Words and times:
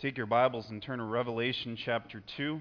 Take 0.00 0.16
your 0.16 0.24
Bibles 0.24 0.64
and 0.70 0.82
turn 0.82 0.98
to 0.98 1.04
Revelation 1.04 1.76
chapter 1.76 2.22
2. 2.38 2.58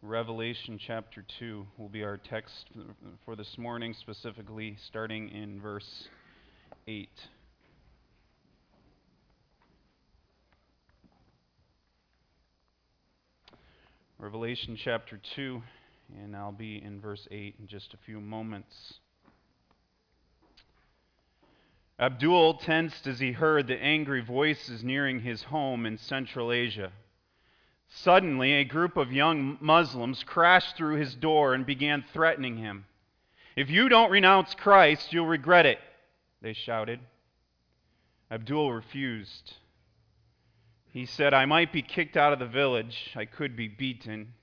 Revelation 0.00 0.80
chapter 0.86 1.22
2 1.38 1.66
will 1.76 1.90
be 1.90 2.02
our 2.02 2.16
text 2.16 2.70
for 3.26 3.36
this 3.36 3.58
morning, 3.58 3.94
specifically 4.00 4.78
starting 4.88 5.28
in 5.28 5.60
verse 5.60 6.08
8. 6.88 7.10
Revelation 14.18 14.78
chapter 14.82 15.20
2, 15.34 15.62
and 16.22 16.34
I'll 16.34 16.50
be 16.50 16.82
in 16.82 16.98
verse 17.02 17.28
8 17.30 17.56
in 17.60 17.66
just 17.66 17.92
a 17.92 17.98
few 18.06 18.22
moments. 18.22 18.74
Abdul 21.98 22.54
tensed 22.54 23.06
as 23.06 23.20
he 23.20 23.32
heard 23.32 23.66
the 23.66 23.82
angry 23.82 24.20
voices 24.20 24.84
nearing 24.84 25.20
his 25.20 25.44
home 25.44 25.86
in 25.86 25.96
Central 25.96 26.52
Asia. 26.52 26.92
Suddenly, 27.88 28.52
a 28.54 28.64
group 28.64 28.96
of 28.96 29.12
young 29.12 29.56
Muslims 29.60 30.22
crashed 30.22 30.76
through 30.76 30.96
his 30.96 31.14
door 31.14 31.54
and 31.54 31.64
began 31.64 32.04
threatening 32.12 32.58
him. 32.58 32.84
If 33.54 33.70
you 33.70 33.88
don't 33.88 34.10
renounce 34.10 34.54
Christ, 34.54 35.12
you'll 35.12 35.26
regret 35.26 35.64
it, 35.64 35.78
they 36.42 36.52
shouted. 36.52 37.00
Abdul 38.30 38.72
refused. 38.72 39.54
He 40.92 41.06
said, 41.06 41.32
I 41.32 41.46
might 41.46 41.72
be 41.72 41.82
kicked 41.82 42.16
out 42.16 42.34
of 42.34 42.38
the 42.38 42.46
village, 42.46 43.12
I 43.14 43.24
could 43.24 43.56
be 43.56 43.68
beaten, 43.68 44.34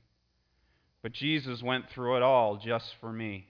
but 1.04 1.12
Jesus 1.12 1.62
went 1.62 1.90
through 1.90 2.18
it 2.18 2.24
all 2.24 2.58
just 2.58 2.96
for 3.00 3.12
me. 3.12 3.48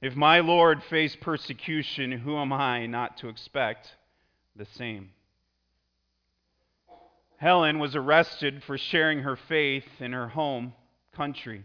If 0.00 0.14
my 0.14 0.40
Lord 0.40 0.82
faced 0.84 1.20
persecution, 1.20 2.12
who 2.12 2.36
am 2.36 2.52
I 2.52 2.86
not 2.86 3.16
to 3.18 3.28
expect 3.28 3.96
the 4.54 4.64
same? 4.64 5.10
Helen 7.38 7.80
was 7.80 7.96
arrested 7.96 8.62
for 8.62 8.78
sharing 8.78 9.20
her 9.20 9.36
faith 9.36 9.86
in 10.00 10.12
her 10.12 10.28
home 10.28 10.74
country. 11.12 11.64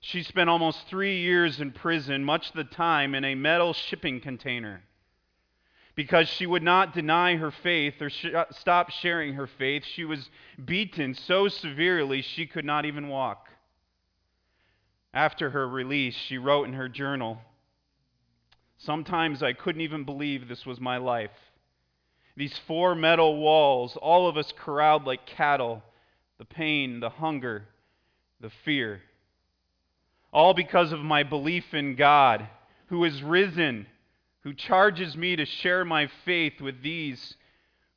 She 0.00 0.22
spent 0.22 0.50
almost 0.50 0.86
three 0.86 1.20
years 1.20 1.60
in 1.60 1.72
prison, 1.72 2.24
much 2.24 2.50
of 2.50 2.56
the 2.56 2.64
time 2.64 3.14
in 3.14 3.24
a 3.24 3.34
metal 3.34 3.72
shipping 3.72 4.20
container. 4.20 4.82
Because 5.94 6.28
she 6.28 6.46
would 6.46 6.62
not 6.62 6.92
deny 6.92 7.36
her 7.36 7.50
faith 7.50 8.02
or 8.02 8.10
sh- 8.10 8.26
stop 8.50 8.90
sharing 8.90 9.34
her 9.34 9.46
faith, 9.46 9.84
she 9.84 10.04
was 10.04 10.30
beaten 10.62 11.14
so 11.14 11.48
severely 11.48 12.20
she 12.20 12.46
could 12.46 12.66
not 12.66 12.84
even 12.84 13.08
walk. 13.08 13.48
After 15.12 15.50
her 15.50 15.68
release, 15.68 16.14
she 16.14 16.38
wrote 16.38 16.68
in 16.68 16.74
her 16.74 16.88
journal 16.88 17.40
Sometimes 18.78 19.42
I 19.42 19.54
couldn't 19.54 19.80
even 19.80 20.04
believe 20.04 20.48
this 20.48 20.66
was 20.66 20.78
my 20.80 20.98
life. 20.98 21.30
These 22.36 22.58
four 22.66 22.94
metal 22.94 23.38
walls, 23.38 23.96
all 23.96 24.28
of 24.28 24.36
us 24.36 24.52
corralled 24.56 25.06
like 25.06 25.24
cattle, 25.24 25.82
the 26.38 26.44
pain, 26.44 27.00
the 27.00 27.08
hunger, 27.08 27.64
the 28.40 28.50
fear. 28.64 29.00
All 30.32 30.52
because 30.52 30.92
of 30.92 31.00
my 31.00 31.22
belief 31.22 31.72
in 31.72 31.96
God, 31.96 32.46
who 32.88 33.04
is 33.04 33.22
risen, 33.22 33.86
who 34.42 34.52
charges 34.52 35.16
me 35.16 35.36
to 35.36 35.46
share 35.46 35.84
my 35.84 36.10
faith 36.26 36.60
with 36.60 36.82
these 36.82 37.34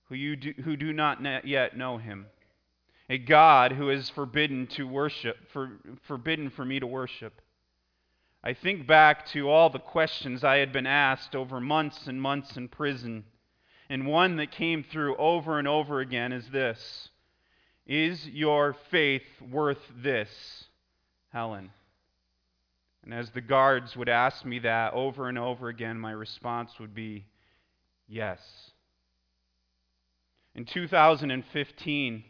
who, 0.07 0.35
do, 0.37 0.53
who 0.63 0.77
do 0.77 0.93
not 0.93 1.45
yet 1.45 1.75
know 1.77 1.97
him 1.97 2.25
a 3.09 3.17
God 3.17 3.71
who 3.71 3.89
is 3.89 4.09
forbidden 4.11 4.67
to 4.67 4.88
worship, 4.88 5.35
for, 5.52 5.71
forbidden 6.07 6.52
for 6.52 6.63
me 6.63 6.79
to 6.79 6.85
worship. 6.85 7.41
I 8.43 8.53
think 8.53 8.85
back 8.85 9.25
to 9.27 9.49
all 9.49 9.69
the 9.69 9.79
questions 9.79 10.43
I 10.43 10.57
had 10.57 10.71
been 10.71 10.85
asked 10.85 11.35
over 11.35 11.59
months 11.59 12.07
and 12.07 12.21
months 12.21 12.55
in 12.55 12.69
prison, 12.69 13.25
and 13.89 14.05
one 14.05 14.37
that 14.37 14.52
came 14.52 14.83
through 14.83 15.17
over 15.17 15.57
and 15.57 15.67
over 15.67 15.99
again 15.99 16.31
is 16.31 16.47
this 16.49 17.09
Is 17.87 18.27
your 18.27 18.75
faith 18.91 19.25
worth 19.52 19.81
this, 19.97 20.30
Helen? 21.33 21.71
And 23.03 23.14
as 23.14 23.31
the 23.31 23.41
guards 23.41 23.97
would 23.97 24.09
ask 24.09 24.45
me 24.45 24.59
that 24.59 24.93
over 24.93 25.27
and 25.27 25.37
over 25.37 25.67
again, 25.67 25.99
my 25.99 26.11
response 26.11 26.71
would 26.80 26.93
be 26.93 27.26
yes. 28.08 28.39
In 30.53 30.65
2015, 30.65 32.23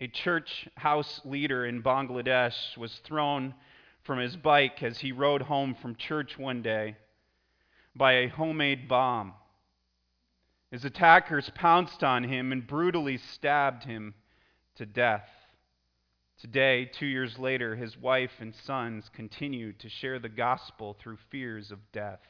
a 0.00 0.08
church 0.08 0.68
house 0.76 1.20
leader 1.24 1.64
in 1.64 1.82
Bangladesh 1.82 2.76
was 2.76 3.00
thrown 3.04 3.54
from 4.02 4.18
his 4.18 4.36
bike 4.36 4.82
as 4.82 4.98
he 4.98 5.12
rode 5.12 5.42
home 5.42 5.74
from 5.74 5.96
church 5.96 6.38
one 6.38 6.62
day 6.62 6.96
by 7.94 8.12
a 8.12 8.28
homemade 8.28 8.88
bomb. 8.88 9.32
His 10.70 10.84
attackers 10.84 11.50
pounced 11.54 12.04
on 12.04 12.24
him 12.24 12.52
and 12.52 12.66
brutally 12.66 13.16
stabbed 13.16 13.84
him 13.84 14.14
to 14.76 14.84
death. 14.84 15.28
Today, 16.38 16.84
two 16.84 17.06
years 17.06 17.38
later, 17.38 17.74
his 17.74 17.96
wife 17.96 18.32
and 18.40 18.54
sons 18.54 19.10
continue 19.14 19.72
to 19.74 19.88
share 19.88 20.18
the 20.18 20.28
gospel 20.28 20.94
through 21.00 21.16
fears 21.30 21.70
of 21.70 21.78
death. 21.92 22.20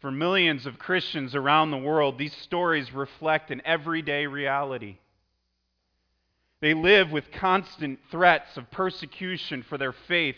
For 0.00 0.10
millions 0.10 0.64
of 0.64 0.78
Christians 0.78 1.34
around 1.34 1.70
the 1.70 1.76
world, 1.76 2.16
these 2.16 2.34
stories 2.34 2.94
reflect 2.94 3.50
an 3.50 3.60
everyday 3.66 4.26
reality. 4.26 4.98
They 6.60 6.74
live 6.74 7.12
with 7.12 7.30
constant 7.32 7.98
threats 8.10 8.56
of 8.56 8.70
persecution 8.70 9.62
for 9.62 9.76
their 9.76 9.92
faith, 9.92 10.36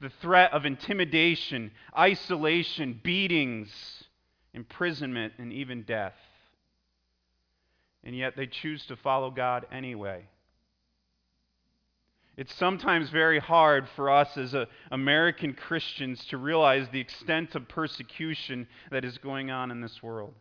the 0.00 0.10
threat 0.20 0.52
of 0.52 0.64
intimidation, 0.64 1.72
isolation, 1.96 3.00
beatings, 3.02 4.04
imprisonment, 4.54 5.34
and 5.38 5.52
even 5.52 5.82
death. 5.82 6.14
And 8.04 8.16
yet 8.16 8.36
they 8.36 8.46
choose 8.46 8.86
to 8.86 8.96
follow 8.96 9.30
God 9.30 9.66
anyway. 9.72 10.24
It's 12.36 12.54
sometimes 12.54 13.10
very 13.10 13.40
hard 13.40 13.88
for 13.96 14.10
us 14.10 14.36
as 14.36 14.54
uh, 14.54 14.66
American 14.92 15.54
Christians 15.54 16.24
to 16.26 16.36
realize 16.36 16.86
the 16.92 17.00
extent 17.00 17.56
of 17.56 17.66
persecution 17.66 18.68
that 18.92 19.04
is 19.04 19.18
going 19.18 19.50
on 19.50 19.72
in 19.72 19.80
this 19.80 20.00
world. 20.04 20.34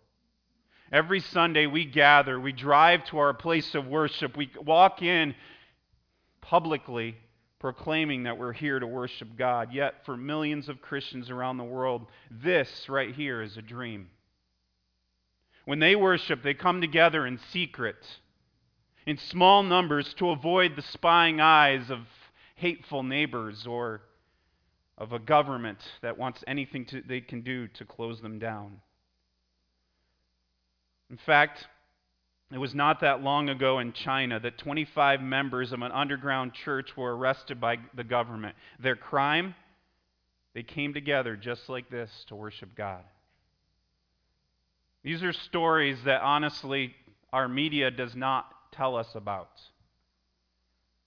Every 0.92 1.20
Sunday 1.20 1.66
we 1.66 1.84
gather, 1.84 2.40
we 2.40 2.54
drive 2.54 3.04
to 3.06 3.18
our 3.18 3.34
place 3.34 3.76
of 3.76 3.88
worship, 3.88 4.38
we 4.38 4.50
walk 4.64 5.02
in 5.02 5.36
publicly 6.42 7.18
proclaiming 7.60 8.24
that 8.24 8.38
we're 8.38 8.54
here 8.54 8.80
to 8.80 8.88
worship 8.88 9.30
God. 9.38 9.74
Yet, 9.74 10.06
for 10.06 10.16
millions 10.16 10.70
of 10.70 10.82
Christians 10.82 11.30
around 11.30 11.58
the 11.58 11.64
world, 11.64 12.08
this 12.32 12.88
right 12.88 13.14
here 13.14 13.42
is 13.42 13.58
a 13.58 13.62
dream. 13.62 14.10
When 15.66 15.80
they 15.80 15.96
worship, 15.96 16.44
they 16.44 16.54
come 16.54 16.80
together 16.80 17.26
in 17.26 17.40
secret, 17.52 17.98
in 19.06 19.18
small 19.18 19.64
numbers, 19.64 20.14
to 20.16 20.30
avoid 20.30 20.76
the 20.76 20.82
spying 20.82 21.42
eyes 21.42 21.90
of 21.90 22.00
hateful 22.56 23.04
neighbors 23.04 23.68
or 23.68 24.02
of 24.98 25.12
a 25.12 25.20
government 25.20 25.80
that 26.02 26.18
wants 26.18 26.44
anything 26.48 26.86
to, 26.86 27.02
they 27.02 27.20
can 27.22 27.42
do 27.42 27.68
to 27.68 27.86
close 27.86 28.22
them 28.22 28.40
down. 28.40 28.80
In 31.10 31.18
fact, 31.18 31.68
it 32.52 32.58
was 32.58 32.74
not 32.74 33.02
that 33.02 33.22
long 33.22 33.50
ago 33.50 33.80
in 33.80 33.94
China 33.94 34.40
that 34.40 34.58
25 34.58 35.22
members 35.22 35.72
of 35.72 35.82
an 35.82 35.92
underground 35.92 36.54
church 36.54 36.96
were 36.96 37.16
arrested 37.16 37.60
by 37.60 37.78
the 37.94 38.04
government. 38.04 38.56
Their 38.80 38.96
crime? 38.96 39.56
They 40.54 40.64
came 40.64 40.94
together 40.94 41.36
just 41.36 41.70
like 41.70 41.90
this 41.90 42.10
to 42.28 42.36
worship 42.36 42.76
God. 42.76 43.04
These 45.04 45.24
are 45.24 45.34
stories 45.34 45.98
that 46.06 46.22
honestly 46.22 46.96
our 47.32 47.48
media 47.48 47.92
does 47.92 48.16
not 48.16 48.46
tell 48.72 48.96
us 48.96 49.14
about. 49.14 49.50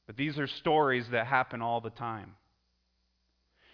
But 0.06 0.16
these 0.16 0.39
are 0.39 0.47
stories 0.47 1.09
that 1.10 1.27
happen 1.27 1.62
all 1.62 1.81
the 1.81 1.91
time. 1.91 2.34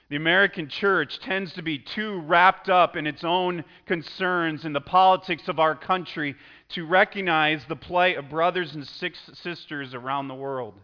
The 0.08 0.16
American 0.16 0.68
church 0.68 1.18
tends 1.18 1.52
to 1.54 1.62
be 1.62 1.78
too 1.78 2.20
wrapped 2.20 2.68
up 2.68 2.94
in 2.94 3.08
its 3.08 3.24
own 3.24 3.64
concerns 3.86 4.64
and 4.64 4.74
the 4.74 4.80
politics 4.80 5.48
of 5.48 5.58
our 5.58 5.74
country 5.74 6.36
to 6.70 6.86
recognize 6.86 7.64
the 7.64 7.74
plight 7.74 8.16
of 8.16 8.28
brothers 8.28 8.74
and 8.74 8.86
sisters 8.86 9.94
around 9.94 10.28
the 10.28 10.34
world. 10.34 10.74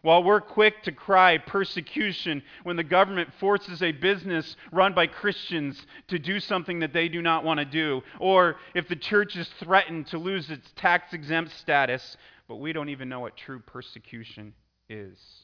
While 0.00 0.24
we're 0.24 0.40
quick 0.40 0.82
to 0.84 0.92
cry 0.92 1.38
persecution 1.38 2.42
when 2.64 2.76
the 2.76 2.82
government 2.82 3.32
forces 3.34 3.82
a 3.82 3.92
business 3.92 4.56
run 4.72 4.94
by 4.94 5.06
Christians 5.06 5.86
to 6.08 6.18
do 6.18 6.40
something 6.40 6.80
that 6.80 6.92
they 6.92 7.08
do 7.08 7.22
not 7.22 7.44
want 7.44 7.60
to 7.60 7.66
do, 7.66 8.02
or 8.18 8.56
if 8.74 8.88
the 8.88 8.96
church 8.96 9.36
is 9.36 9.48
threatened 9.60 10.08
to 10.08 10.18
lose 10.18 10.50
its 10.50 10.72
tax 10.74 11.12
exempt 11.12 11.52
status, 11.52 12.16
but 12.48 12.56
we 12.56 12.72
don't 12.72 12.88
even 12.88 13.08
know 13.08 13.20
what 13.20 13.36
true 13.36 13.60
persecution 13.60 14.54
is. 14.88 15.41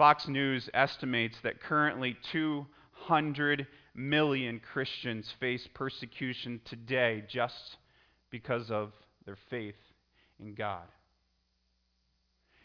Fox 0.00 0.26
News 0.28 0.70
estimates 0.72 1.36
that 1.42 1.60
currently 1.60 2.16
200 2.32 3.66
million 3.94 4.58
Christians 4.72 5.30
face 5.38 5.68
persecution 5.74 6.58
today 6.64 7.22
just 7.28 7.76
because 8.30 8.70
of 8.70 8.94
their 9.26 9.36
faith 9.50 9.74
in 10.38 10.54
God. 10.54 10.86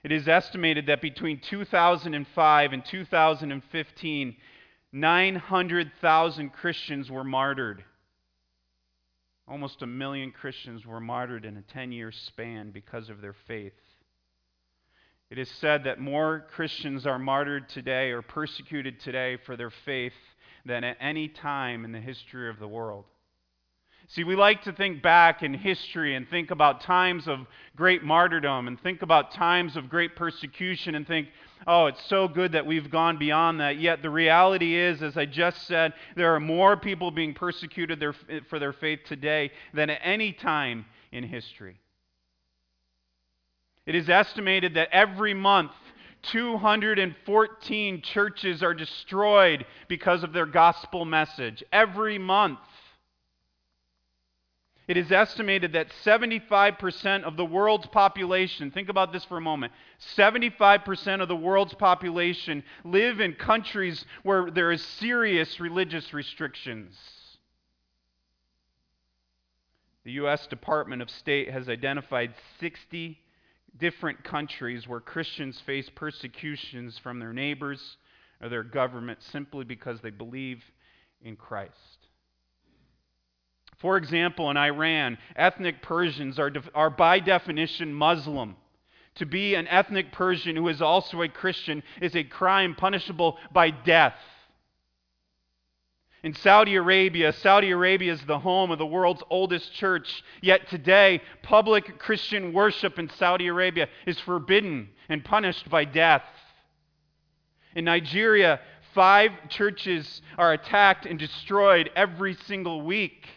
It 0.01 0.13
is 0.13 0.29
estimated 0.29 0.85
that 0.85 1.01
between 1.01 1.41
2005 1.41 2.71
and 2.71 2.85
2015, 2.85 4.35
900,000 4.93 6.49
Christians 6.53 7.11
were 7.11 7.25
martyred. 7.25 7.83
Almost 9.45 9.81
a 9.81 9.87
million 9.87 10.31
Christians 10.31 10.85
were 10.85 11.01
martyred 11.01 11.43
in 11.43 11.57
a 11.57 11.61
10 11.63 11.91
year 11.91 12.13
span 12.13 12.71
because 12.71 13.09
of 13.09 13.19
their 13.19 13.35
faith. 13.45 13.73
It 15.29 15.39
is 15.39 15.49
said 15.59 15.85
that 15.85 15.99
more 15.99 16.45
Christians 16.53 17.07
are 17.07 17.17
martyred 17.17 17.67
today 17.69 18.11
or 18.11 18.21
persecuted 18.21 18.99
today 18.99 19.37
for 19.45 19.57
their 19.57 19.71
faith 19.71 20.13
than 20.65 20.83
at 20.83 20.97
any 20.99 21.27
time 21.27 21.83
in 21.83 21.91
the 21.91 21.99
history 21.99 22.49
of 22.49 22.59
the 22.59 22.67
world. 22.67 23.05
See, 24.07 24.23
we 24.23 24.35
like 24.35 24.61
to 24.63 24.71
think 24.71 25.01
back 25.01 25.41
in 25.41 25.55
history 25.55 26.15
and 26.15 26.29
think 26.29 26.51
about 26.51 26.81
times 26.81 27.27
of 27.27 27.39
great 27.75 28.03
martyrdom 28.03 28.67
and 28.67 28.79
think 28.79 29.01
about 29.01 29.31
times 29.31 29.75
of 29.75 29.89
great 29.89 30.15
persecution 30.15 30.93
and 30.93 31.07
think, 31.07 31.29
oh, 31.65 31.87
it's 31.87 32.05
so 32.05 32.27
good 32.27 32.51
that 32.51 32.67
we've 32.67 32.91
gone 32.91 33.17
beyond 33.17 33.59
that. 33.61 33.79
Yet 33.79 34.03
the 34.03 34.11
reality 34.11 34.75
is, 34.75 35.01
as 35.01 35.17
I 35.17 35.25
just 35.25 35.65
said, 35.65 35.93
there 36.15 36.35
are 36.35 36.39
more 36.39 36.77
people 36.77 37.09
being 37.09 37.33
persecuted 37.33 38.03
for 38.47 38.59
their 38.59 38.73
faith 38.73 38.99
today 39.07 39.49
than 39.73 39.89
at 39.89 40.01
any 40.03 40.33
time 40.33 40.85
in 41.11 41.23
history. 41.23 41.79
It 43.85 43.95
is 43.95 44.09
estimated 44.09 44.73
that 44.75 44.89
every 44.91 45.33
month, 45.33 45.71
214 46.23 48.01
churches 48.01 48.63
are 48.63 48.73
destroyed 48.73 49.65
because 49.87 50.23
of 50.23 50.33
their 50.33 50.47
gospel 50.47 51.05
message. 51.05 51.63
Every 51.71 52.17
month. 52.17 52.59
It 54.87 54.97
is 54.97 55.11
estimated 55.11 55.73
that 55.73 55.89
75% 56.03 57.23
of 57.23 57.37
the 57.37 57.45
world's 57.45 57.87
population, 57.87 58.69
think 58.69 58.89
about 58.89 59.11
this 59.11 59.25
for 59.25 59.37
a 59.37 59.41
moment, 59.41 59.73
75% 60.15 61.21
of 61.21 61.27
the 61.27 61.35
world's 61.35 61.73
population 61.73 62.63
live 62.83 63.19
in 63.19 63.33
countries 63.33 64.05
where 64.21 64.51
there 64.51 64.71
is 64.71 64.83
serious 64.83 65.59
religious 65.59 66.13
restrictions. 66.13 66.95
The 70.03 70.13
U.S. 70.13 70.45
Department 70.45 71.01
of 71.01 71.09
State 71.09 71.49
has 71.49 71.67
identified 71.67 72.35
60 72.59 73.19
different 73.79 74.23
countries 74.23 74.87
where 74.87 74.99
Christians 74.99 75.61
face 75.65 75.89
persecutions 75.95 76.97
from 76.97 77.19
their 77.19 77.33
neighbors 77.33 77.97
or 78.41 78.49
their 78.49 78.63
government 78.63 79.19
simply 79.31 79.65
because 79.65 79.99
they 80.01 80.09
believe 80.09 80.63
in 81.21 81.35
Christ. 81.35 81.73
For 83.79 83.97
example, 83.97 84.49
in 84.49 84.57
Iran, 84.57 85.17
ethnic 85.35 85.81
Persians 85.81 86.39
are, 86.39 86.51
are 86.73 86.89
by 86.89 87.19
definition 87.19 87.93
Muslim. 87.93 88.55
To 89.15 89.25
be 89.25 89.55
an 89.55 89.67
ethnic 89.67 90.11
Persian 90.11 90.55
who 90.55 90.67
is 90.67 90.81
also 90.81 91.21
a 91.21 91.29
Christian 91.29 91.83
is 92.01 92.15
a 92.15 92.23
crime 92.23 92.75
punishable 92.75 93.37
by 93.51 93.71
death. 93.71 94.15
In 96.25 96.33
Saudi 96.33 96.75
Arabia, 96.75 97.31
Saudi 97.33 97.69
Arabia 97.69 98.11
is 98.11 98.25
the 98.25 98.39
home 98.39 98.71
of 98.71 98.79
the 98.79 98.85
world's 98.85 99.21
oldest 99.29 99.71
church. 99.75 100.23
Yet 100.41 100.67
today, 100.69 101.21
public 101.43 101.99
Christian 101.99 102.51
worship 102.51 102.97
in 102.97 103.09
Saudi 103.09 103.45
Arabia 103.45 103.87
is 104.07 104.19
forbidden 104.21 104.89
and 105.07 105.23
punished 105.23 105.69
by 105.69 105.85
death. 105.85 106.23
In 107.75 107.85
Nigeria, 107.85 108.59
five 108.95 109.33
churches 109.49 110.23
are 110.35 110.51
attacked 110.51 111.05
and 111.05 111.19
destroyed 111.19 111.91
every 111.95 112.33
single 112.33 112.81
week. 112.81 113.27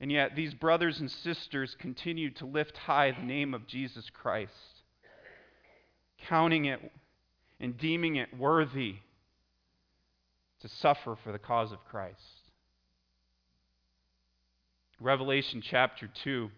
And 0.00 0.12
yet, 0.12 0.36
these 0.36 0.52
brothers 0.52 1.00
and 1.00 1.10
sisters 1.10 1.74
continue 1.78 2.28
to 2.32 2.44
lift 2.44 2.76
high 2.76 3.12
the 3.12 3.22
name 3.22 3.54
of 3.54 3.66
Jesus 3.66 4.10
Christ, 4.10 4.82
counting 6.18 6.66
it 6.66 6.92
and 7.58 7.78
deeming 7.78 8.16
it 8.16 8.36
worthy 8.36 8.96
to 10.60 10.68
suffer 10.68 11.16
for 11.24 11.32
the 11.32 11.38
cause 11.38 11.72
of 11.72 11.84
Christ. 11.86 12.18
Revelation 15.00 15.62
chapter 15.62 16.08
2. 16.24 16.50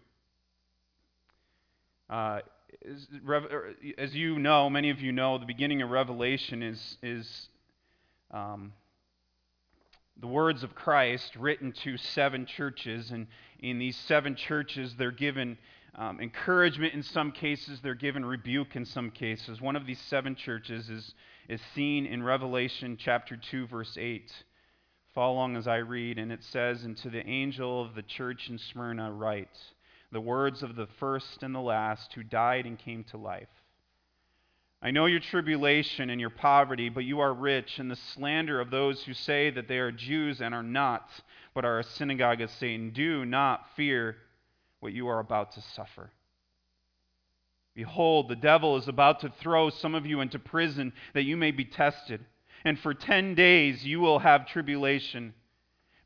Uh, 2.09 2.39
as 3.97 4.15
you 4.15 4.37
know, 4.39 4.69
many 4.69 4.89
of 4.89 4.99
you 4.99 5.11
know, 5.11 5.37
the 5.37 5.45
beginning 5.45 5.81
of 5.81 5.89
Revelation 5.89 6.61
is, 6.61 6.97
is 7.01 7.47
um, 8.31 8.73
the 10.19 10.27
words 10.27 10.63
of 10.63 10.75
Christ 10.75 11.35
written 11.37 11.71
to 11.83 11.97
seven 11.97 12.45
churches. 12.45 13.11
And 13.11 13.27
in 13.59 13.79
these 13.79 13.95
seven 13.95 14.35
churches, 14.35 14.95
they're 14.97 15.11
given 15.11 15.57
um, 15.95 16.19
encouragement 16.19 16.93
in 16.93 17.03
some 17.03 17.31
cases, 17.31 17.79
they're 17.81 17.93
given 17.93 18.25
rebuke 18.25 18.75
in 18.75 18.85
some 18.85 19.11
cases. 19.11 19.61
One 19.61 19.75
of 19.75 19.85
these 19.85 19.99
seven 19.99 20.35
churches 20.35 20.89
is, 20.89 21.13
is 21.47 21.61
seen 21.73 22.05
in 22.05 22.23
Revelation 22.23 22.97
chapter 22.99 23.35
2, 23.35 23.67
verse 23.67 23.97
8. 23.99 24.31
Follow 25.13 25.33
along 25.33 25.57
as 25.57 25.67
I 25.67 25.77
read, 25.77 26.17
and 26.17 26.31
it 26.31 26.43
says, 26.43 26.83
And 26.83 26.97
to 26.97 27.09
the 27.09 27.25
angel 27.27 27.83
of 27.83 27.95
the 27.95 28.01
church 28.01 28.49
in 28.49 28.57
Smyrna, 28.57 29.11
write 29.11 29.57
the 30.11 30.21
words 30.21 30.63
of 30.63 30.75
the 30.75 30.87
first 30.99 31.43
and 31.43 31.53
the 31.53 31.59
last 31.59 32.13
who 32.13 32.23
died 32.23 32.65
and 32.65 32.77
came 32.77 33.03
to 33.05 33.17
life. 33.17 33.49
I 34.81 34.91
know 34.91 35.05
your 35.05 35.19
tribulation 35.19 36.09
and 36.09 36.19
your 36.19 36.29
poverty, 36.29 36.89
but 36.89 37.05
you 37.05 37.19
are 37.21 37.33
rich, 37.33 37.79
and 37.79 37.89
the 37.89 37.95
slander 37.95 38.59
of 38.59 38.69
those 38.69 39.03
who 39.03 39.13
say 39.13 39.49
that 39.49 39.67
they 39.67 39.79
are 39.79 39.91
Jews 39.91 40.41
and 40.41 40.53
are 40.53 40.63
not, 40.63 41.09
but 41.53 41.63
are 41.63 41.79
a 41.79 41.83
synagogue 41.83 42.41
of 42.41 42.51
Satan. 42.51 42.89
Do 42.89 43.25
not 43.25 43.65
fear 43.75 44.17
what 44.81 44.93
you 44.93 45.07
are 45.07 45.19
about 45.19 45.53
to 45.53 45.61
suffer. 45.61 46.11
Behold, 47.75 48.29
the 48.29 48.35
devil 48.35 48.77
is 48.77 48.87
about 48.87 49.21
to 49.21 49.33
throw 49.41 49.69
some 49.69 49.95
of 49.95 50.05
you 50.05 50.21
into 50.21 50.37
prison 50.37 50.93
that 51.13 51.23
you 51.23 51.35
may 51.35 51.51
be 51.51 51.65
tested, 51.65 52.23
and 52.63 52.79
for 52.79 52.93
ten 52.93 53.33
days 53.33 53.83
you 53.83 53.99
will 53.99 54.19
have 54.19 54.47
tribulation. 54.47 55.33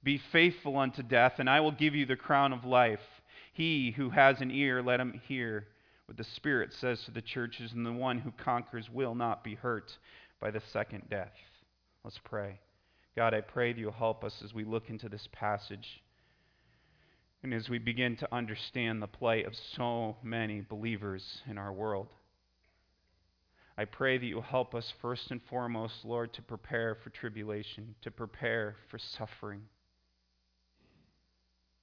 Be 0.04 0.18
faithful 0.32 0.78
unto 0.78 1.04
death, 1.04 1.40
and 1.40 1.50
I 1.50 1.60
will 1.60 1.72
give 1.72 1.94
you 1.94 2.06
the 2.06 2.16
crown 2.16 2.54
of 2.54 2.64
life. 2.64 3.02
He 3.54 3.92
who 3.92 4.10
has 4.12 4.40
an 4.40 4.52
ear, 4.52 4.82
let 4.82 5.00
him 5.00 5.22
hear 5.28 5.68
what 6.06 6.16
the 6.16 6.24
Spirit 6.24 6.74
says 6.74 7.04
to 7.04 7.12
the 7.12 7.22
churches, 7.22 7.74
and 7.74 7.86
the 7.86 7.92
one 7.92 8.20
who 8.20 8.32
conquers 8.32 8.90
will 8.90 9.16
not 9.16 9.44
be 9.44 9.56
hurt 9.56 9.98
by 10.40 10.52
the 10.52 10.62
second 10.72 11.10
death. 11.10 11.34
Let's 12.06 12.20
pray. 12.24 12.60
God, 13.18 13.34
I 13.34 13.42
pray 13.42 13.74
that 13.74 13.80
you'll 13.80 13.92
help 13.92 14.24
us 14.24 14.42
as 14.42 14.54
we 14.54 14.64
look 14.64 14.90
into 14.90 15.10
this 15.10 15.28
passage 15.34 16.02
and 17.48 17.54
as 17.54 17.70
we 17.70 17.78
begin 17.78 18.18
to 18.18 18.36
understand 18.36 19.02
the 19.02 19.08
plight 19.08 19.46
of 19.46 19.56
so 19.56 20.18
many 20.22 20.60
believers 20.60 21.44
in 21.50 21.58
our 21.58 21.72
world. 21.72 22.08
I 23.78 23.86
pray 23.86 24.18
that 24.18 24.26
you'll 24.26 24.42
help 24.42 24.76
us 24.76 24.94
first 25.02 25.32
and 25.32 25.40
foremost, 25.50 26.04
Lord, 26.04 26.34
to 26.34 26.42
prepare 26.42 26.96
for 26.96 27.10
tribulation, 27.10 27.96
to 28.02 28.12
prepare 28.12 28.76
for 28.90 28.98
suffering. 28.98 29.62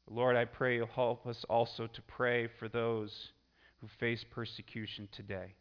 Lord, 0.06 0.36
I 0.36 0.44
pray 0.44 0.76
you'll 0.76 0.86
help 0.88 1.26
us 1.26 1.46
also 1.48 1.86
to 1.86 2.02
pray 2.02 2.46
for 2.58 2.68
those 2.68 3.30
who 3.80 3.88
face 3.98 4.22
persecution 4.22 5.08
today. 5.12 5.54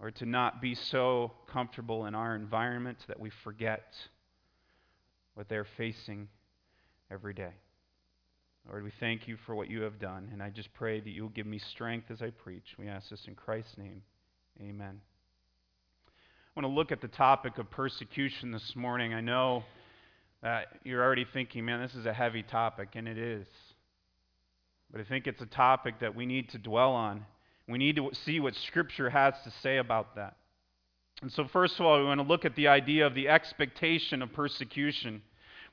Or 0.00 0.10
to 0.12 0.24
not 0.24 0.62
be 0.62 0.74
so 0.74 1.32
comfortable 1.52 2.06
in 2.06 2.14
our 2.14 2.34
environment 2.34 2.96
that 3.08 3.20
we 3.20 3.28
forget 3.28 3.94
what 5.34 5.50
they're 5.50 5.66
facing 5.76 6.28
every 7.10 7.34
day. 7.34 7.52
Lord, 8.68 8.82
we 8.82 8.92
thank 8.98 9.28
you 9.28 9.36
for 9.46 9.54
what 9.54 9.70
you 9.70 9.82
have 9.82 10.00
done, 10.00 10.28
and 10.32 10.42
I 10.42 10.50
just 10.50 10.72
pray 10.74 10.98
that 10.98 11.10
you'll 11.10 11.28
give 11.28 11.46
me 11.46 11.58
strength 11.58 12.10
as 12.10 12.20
I 12.20 12.30
preach. 12.30 12.74
We 12.76 12.88
ask 12.88 13.08
this 13.08 13.24
in 13.28 13.36
Christ's 13.36 13.78
name. 13.78 14.02
Amen. 14.60 15.00
I 16.08 16.60
want 16.60 16.72
to 16.72 16.74
look 16.74 16.90
at 16.90 17.00
the 17.00 17.08
topic 17.08 17.58
of 17.58 17.70
persecution 17.70 18.50
this 18.50 18.74
morning. 18.74 19.14
I 19.14 19.20
know 19.20 19.62
that 20.42 20.66
you're 20.82 21.02
already 21.02 21.26
thinking, 21.32 21.64
man, 21.64 21.80
this 21.80 21.94
is 21.94 22.06
a 22.06 22.12
heavy 22.12 22.42
topic, 22.42 22.90
and 22.94 23.06
it 23.06 23.18
is. 23.18 23.46
But 24.90 25.00
I 25.00 25.04
think 25.04 25.28
it's 25.28 25.42
a 25.42 25.46
topic 25.46 26.00
that 26.00 26.16
we 26.16 26.26
need 26.26 26.48
to 26.50 26.58
dwell 26.58 26.92
on. 26.92 27.24
We 27.68 27.78
need 27.78 27.96
to 27.96 28.10
see 28.24 28.40
what 28.40 28.54
Scripture 28.54 29.10
has 29.10 29.34
to 29.44 29.50
say 29.62 29.76
about 29.76 30.16
that. 30.16 30.36
And 31.22 31.30
so, 31.32 31.46
first 31.46 31.78
of 31.78 31.86
all, 31.86 31.98
we 31.98 32.04
want 32.04 32.20
to 32.20 32.26
look 32.26 32.44
at 32.44 32.56
the 32.56 32.68
idea 32.68 33.06
of 33.06 33.14
the 33.14 33.28
expectation 33.28 34.22
of 34.22 34.32
persecution. 34.32 35.22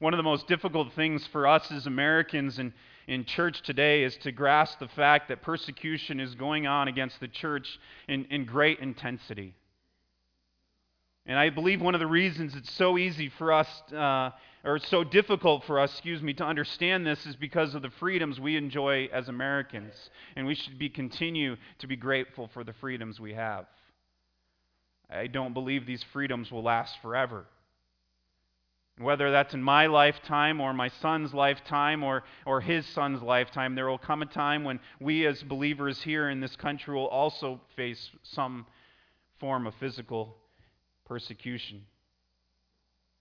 One 0.04 0.14
of 0.14 0.18
the 0.18 0.24
most 0.24 0.48
difficult 0.48 0.92
things 0.92 1.26
for 1.28 1.48
us 1.48 1.72
as 1.72 1.88
Americans 1.88 2.60
in, 2.60 2.74
in 3.08 3.24
church 3.24 3.62
today 3.62 4.04
is 4.04 4.18
to 4.18 4.34
grasp 4.34 4.80
the 4.80 4.90
fact 4.90 5.30
that 5.30 5.42
persecution 5.42 6.20
is 6.20 6.36
going 6.36 6.68
on 6.68 6.90
against 6.90 7.22
the 7.22 7.30
church 7.30 7.80
in, 8.10 8.26
in 8.26 8.44
great 8.44 8.80
intensity. 8.80 9.56
And 11.26 11.40
I 11.40 11.52
believe 11.52 11.82
one 11.82 11.96
of 11.96 12.02
the 12.02 12.06
reasons 12.06 12.54
it's 12.54 12.74
so 12.74 12.98
easy 12.98 13.30
for 13.30 13.54
us 13.54 13.70
uh, 13.94 14.32
or 14.66 14.78
so 14.78 15.06
difficult 15.06 15.64
for 15.64 15.80
us, 15.80 15.92
excuse 15.94 16.22
me, 16.22 16.34
to 16.34 16.44
understand 16.44 17.08
this 17.08 17.26
is 17.26 17.38
because 17.38 17.74
of 17.74 17.82
the 17.82 17.90
freedoms 17.92 18.42
we 18.42 18.58
enjoy 18.58 19.08
as 19.14 19.30
Americans. 19.30 19.94
And 20.36 20.46
we 20.46 20.56
should 20.56 20.78
be 20.78 20.90
continue 20.90 21.56
to 21.80 21.88
be 21.88 21.96
grateful 21.96 22.50
for 22.54 22.66
the 22.66 22.74
freedoms 22.74 23.22
we 23.22 23.36
have. 23.36 23.68
I 25.10 25.28
don't 25.28 25.54
believe 25.54 25.86
these 25.86 26.04
freedoms 26.12 26.52
will 26.52 26.64
last 26.64 27.02
forever. 27.02 27.46
Whether 29.00 29.32
that's 29.32 29.56
in 29.56 29.64
my 29.64 29.88
lifetime 29.88 30.62
or 30.62 30.72
my 30.72 30.88
son's 30.88 31.34
lifetime 31.34 32.04
or, 32.04 32.24
or 32.46 32.62
his 32.62 32.86
son's 32.88 33.24
lifetime, 33.24 33.74
there 33.74 33.88
will 33.88 33.98
come 33.98 34.22
a 34.22 34.28
time 34.28 34.64
when 34.64 34.80
we 35.00 35.26
as 35.26 35.42
believers 35.42 36.02
here 36.04 36.30
in 36.30 36.40
this 36.40 36.56
country 36.56 36.94
will 36.94 37.08
also 37.08 37.60
face 37.76 38.12
some 38.22 38.68
form 39.40 39.66
of 39.66 39.74
physical 39.76 40.38
persecution. 41.06 41.86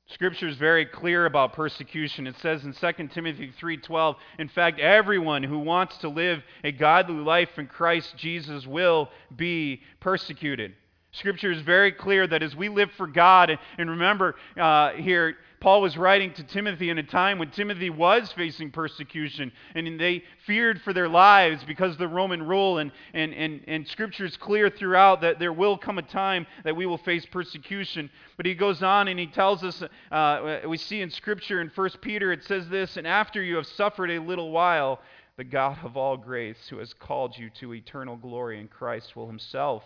Scripture 0.08 0.48
is 0.48 0.56
very 0.56 0.84
clear 0.84 1.24
about 1.24 1.54
persecution. 1.54 2.26
It 2.26 2.36
says 2.40 2.64
in 2.64 2.74
2 2.74 3.08
Timothy 3.08 3.50
3:12, 3.58 4.16
in 4.38 4.48
fact, 4.48 4.78
everyone 4.78 5.42
who 5.42 5.58
wants 5.58 5.96
to 5.98 6.08
live 6.08 6.42
a 6.62 6.72
godly 6.72 7.14
life 7.14 7.58
in 7.58 7.66
Christ 7.66 8.14
Jesus 8.18 8.66
will 8.66 9.10
be 9.34 9.82
persecuted. 10.00 10.74
Scripture 11.12 11.50
is 11.50 11.60
very 11.62 11.92
clear 11.92 12.26
that 12.26 12.42
as 12.42 12.56
we 12.56 12.68
live 12.68 12.90
for 12.92 13.06
God, 13.06 13.58
and, 13.78 13.90
remember 13.90 14.34
uh, 14.56 14.92
here, 14.92 15.36
Paul 15.62 15.80
was 15.80 15.96
writing 15.96 16.32
to 16.32 16.42
Timothy 16.42 16.90
in 16.90 16.98
a 16.98 17.04
time 17.04 17.38
when 17.38 17.52
Timothy 17.52 17.88
was 17.88 18.32
facing 18.32 18.72
persecution, 18.72 19.52
and 19.76 20.00
they 20.00 20.24
feared 20.44 20.82
for 20.82 20.92
their 20.92 21.08
lives 21.08 21.62
because 21.62 21.92
of 21.92 21.98
the 21.98 22.08
Roman 22.08 22.42
rule. 22.42 22.78
And, 22.78 22.90
and, 23.14 23.32
and, 23.32 23.60
and 23.68 23.86
Scripture 23.86 24.24
is 24.24 24.36
clear 24.36 24.70
throughout 24.70 25.20
that 25.20 25.38
there 25.38 25.52
will 25.52 25.78
come 25.78 25.98
a 25.98 26.02
time 26.02 26.48
that 26.64 26.74
we 26.74 26.84
will 26.84 26.98
face 26.98 27.24
persecution. 27.26 28.10
But 28.36 28.46
he 28.46 28.56
goes 28.56 28.82
on 28.82 29.06
and 29.06 29.20
he 29.20 29.28
tells 29.28 29.62
us, 29.62 29.84
uh, 30.10 30.62
we 30.66 30.78
see 30.78 31.00
in 31.00 31.12
Scripture 31.12 31.60
in 31.60 31.70
1 31.72 31.90
Peter, 32.00 32.32
it 32.32 32.42
says 32.42 32.68
this, 32.68 32.96
and 32.96 33.06
after 33.06 33.40
you 33.40 33.54
have 33.54 33.68
suffered 33.68 34.10
a 34.10 34.18
little 34.18 34.50
while, 34.50 35.00
the 35.36 35.44
God 35.44 35.78
of 35.84 35.96
all 35.96 36.16
grace, 36.16 36.58
who 36.70 36.78
has 36.78 36.92
called 36.92 37.38
you 37.38 37.50
to 37.60 37.72
eternal 37.72 38.16
glory 38.16 38.58
in 38.58 38.66
Christ, 38.66 39.14
will 39.14 39.28
himself 39.28 39.84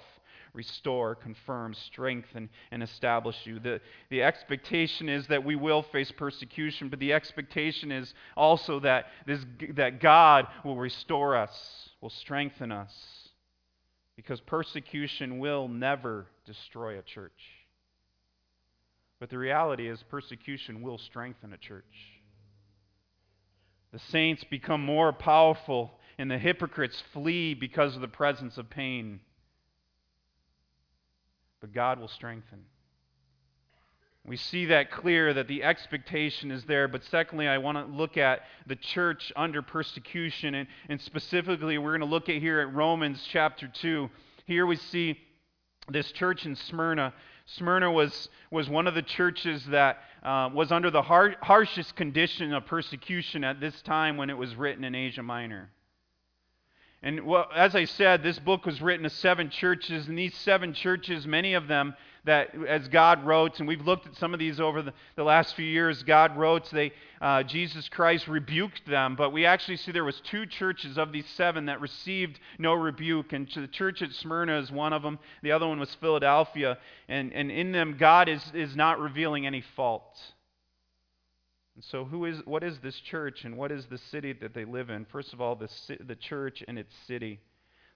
restore, 0.56 1.14
confirm, 1.14 1.74
strengthen, 1.74 2.48
and 2.70 2.82
establish 2.82 3.36
you. 3.44 3.60
The, 3.60 3.80
the 4.08 4.22
expectation 4.22 5.08
is 5.08 5.26
that 5.26 5.44
we 5.44 5.54
will 5.54 5.82
face 5.82 6.10
persecution, 6.10 6.88
but 6.88 6.98
the 6.98 7.12
expectation 7.12 7.92
is 7.92 8.12
also 8.36 8.80
that, 8.80 9.06
this, 9.26 9.44
that 9.74 10.00
God 10.00 10.46
will 10.64 10.76
restore 10.76 11.36
us, 11.36 11.90
will 12.00 12.10
strengthen 12.10 12.72
us, 12.72 12.92
because 14.16 14.40
persecution 14.40 15.38
will 15.38 15.68
never 15.68 16.26
destroy 16.46 16.98
a 16.98 17.02
church. 17.02 17.32
But 19.20 19.28
the 19.28 19.38
reality 19.38 19.88
is, 19.88 20.02
persecution 20.08 20.80
will 20.82 20.98
strengthen 20.98 21.52
a 21.52 21.58
church. 21.58 21.84
The 23.92 23.98
saints 23.98 24.42
become 24.44 24.82
more 24.82 25.12
powerful, 25.12 25.98
and 26.18 26.30
the 26.30 26.38
hypocrites 26.38 27.02
flee 27.12 27.54
because 27.54 27.94
of 27.94 28.00
the 28.00 28.08
presence 28.08 28.58
of 28.58 28.70
pain 28.70 29.20
but 31.60 31.72
God 31.72 31.98
will 31.98 32.08
strengthen. 32.08 32.64
We 34.26 34.36
see 34.36 34.66
that 34.66 34.90
clear 34.90 35.32
that 35.34 35.46
the 35.46 35.62
expectation 35.62 36.50
is 36.50 36.64
there. 36.64 36.88
But 36.88 37.04
secondly, 37.04 37.46
I 37.46 37.58
want 37.58 37.78
to 37.78 37.96
look 37.96 38.16
at 38.16 38.40
the 38.66 38.74
church 38.74 39.32
under 39.36 39.62
persecution. 39.62 40.56
And, 40.56 40.68
and 40.88 41.00
specifically, 41.00 41.78
we're 41.78 41.96
going 41.96 42.00
to 42.00 42.06
look 42.06 42.28
at 42.28 42.36
here 42.36 42.60
at 42.60 42.74
Romans 42.74 43.24
chapter 43.30 43.68
2. 43.68 44.10
Here 44.46 44.66
we 44.66 44.76
see 44.76 45.16
this 45.88 46.10
church 46.10 46.44
in 46.44 46.56
Smyrna. 46.56 47.14
Smyrna 47.46 47.92
was, 47.92 48.28
was 48.50 48.68
one 48.68 48.88
of 48.88 48.96
the 48.96 49.02
churches 49.02 49.64
that 49.66 49.98
uh, 50.24 50.50
was 50.52 50.72
under 50.72 50.90
the 50.90 51.02
har- 51.02 51.36
harshest 51.40 51.94
condition 51.94 52.52
of 52.52 52.66
persecution 52.66 53.44
at 53.44 53.60
this 53.60 53.80
time 53.82 54.16
when 54.16 54.28
it 54.28 54.36
was 54.36 54.56
written 54.56 54.82
in 54.82 54.96
Asia 54.96 55.22
Minor. 55.22 55.70
And 57.06 57.20
as 57.54 57.76
I 57.76 57.84
said, 57.84 58.24
this 58.24 58.40
book 58.40 58.66
was 58.66 58.82
written 58.82 59.04
to 59.04 59.10
seven 59.10 59.48
churches, 59.48 60.08
and 60.08 60.18
these 60.18 60.34
seven 60.34 60.74
churches, 60.74 61.24
many 61.24 61.54
of 61.54 61.68
them 61.68 61.94
that 62.24 62.52
as 62.66 62.88
God 62.88 63.24
wrote, 63.24 63.60
and 63.60 63.68
we've 63.68 63.86
looked 63.86 64.08
at 64.08 64.16
some 64.16 64.32
of 64.32 64.40
these 64.40 64.58
over 64.58 64.82
the, 64.82 64.92
the 65.14 65.22
last 65.22 65.54
few 65.54 65.64
years, 65.64 66.02
God 66.02 66.36
wrote, 66.36 66.68
they, 66.72 66.90
uh, 67.20 67.44
Jesus 67.44 67.88
Christ 67.88 68.26
rebuked 68.26 68.88
them, 68.88 69.14
but 69.14 69.32
we 69.32 69.46
actually 69.46 69.76
see 69.76 69.92
there 69.92 70.02
was 70.02 70.20
two 70.22 70.46
churches 70.46 70.98
of 70.98 71.12
these 71.12 71.28
seven 71.36 71.66
that 71.66 71.80
received 71.80 72.40
no 72.58 72.74
rebuke, 72.74 73.32
and 73.32 73.48
the 73.54 73.68
church 73.68 74.02
at 74.02 74.10
Smyrna 74.10 74.58
is 74.58 74.72
one 74.72 74.92
of 74.92 75.02
them. 75.02 75.20
The 75.44 75.52
other 75.52 75.68
one 75.68 75.78
was 75.78 75.94
Philadelphia, 76.00 76.76
and, 77.08 77.32
and 77.32 77.52
in 77.52 77.70
them, 77.70 77.94
God 77.96 78.28
is, 78.28 78.42
is 78.52 78.74
not 78.74 78.98
revealing 78.98 79.46
any 79.46 79.62
fault. 79.76 80.18
And 81.76 81.84
so, 81.84 82.06
who 82.06 82.24
is, 82.24 82.38
what 82.46 82.64
is 82.64 82.78
this 82.78 82.98
church 83.00 83.44
and 83.44 83.54
what 83.54 83.70
is 83.70 83.84
the 83.84 83.98
city 83.98 84.32
that 84.40 84.54
they 84.54 84.64
live 84.64 84.88
in? 84.88 85.04
First 85.04 85.34
of 85.34 85.42
all, 85.42 85.54
the, 85.54 85.68
the 86.00 86.16
church 86.16 86.64
and 86.66 86.78
its 86.78 86.94
city. 87.06 87.38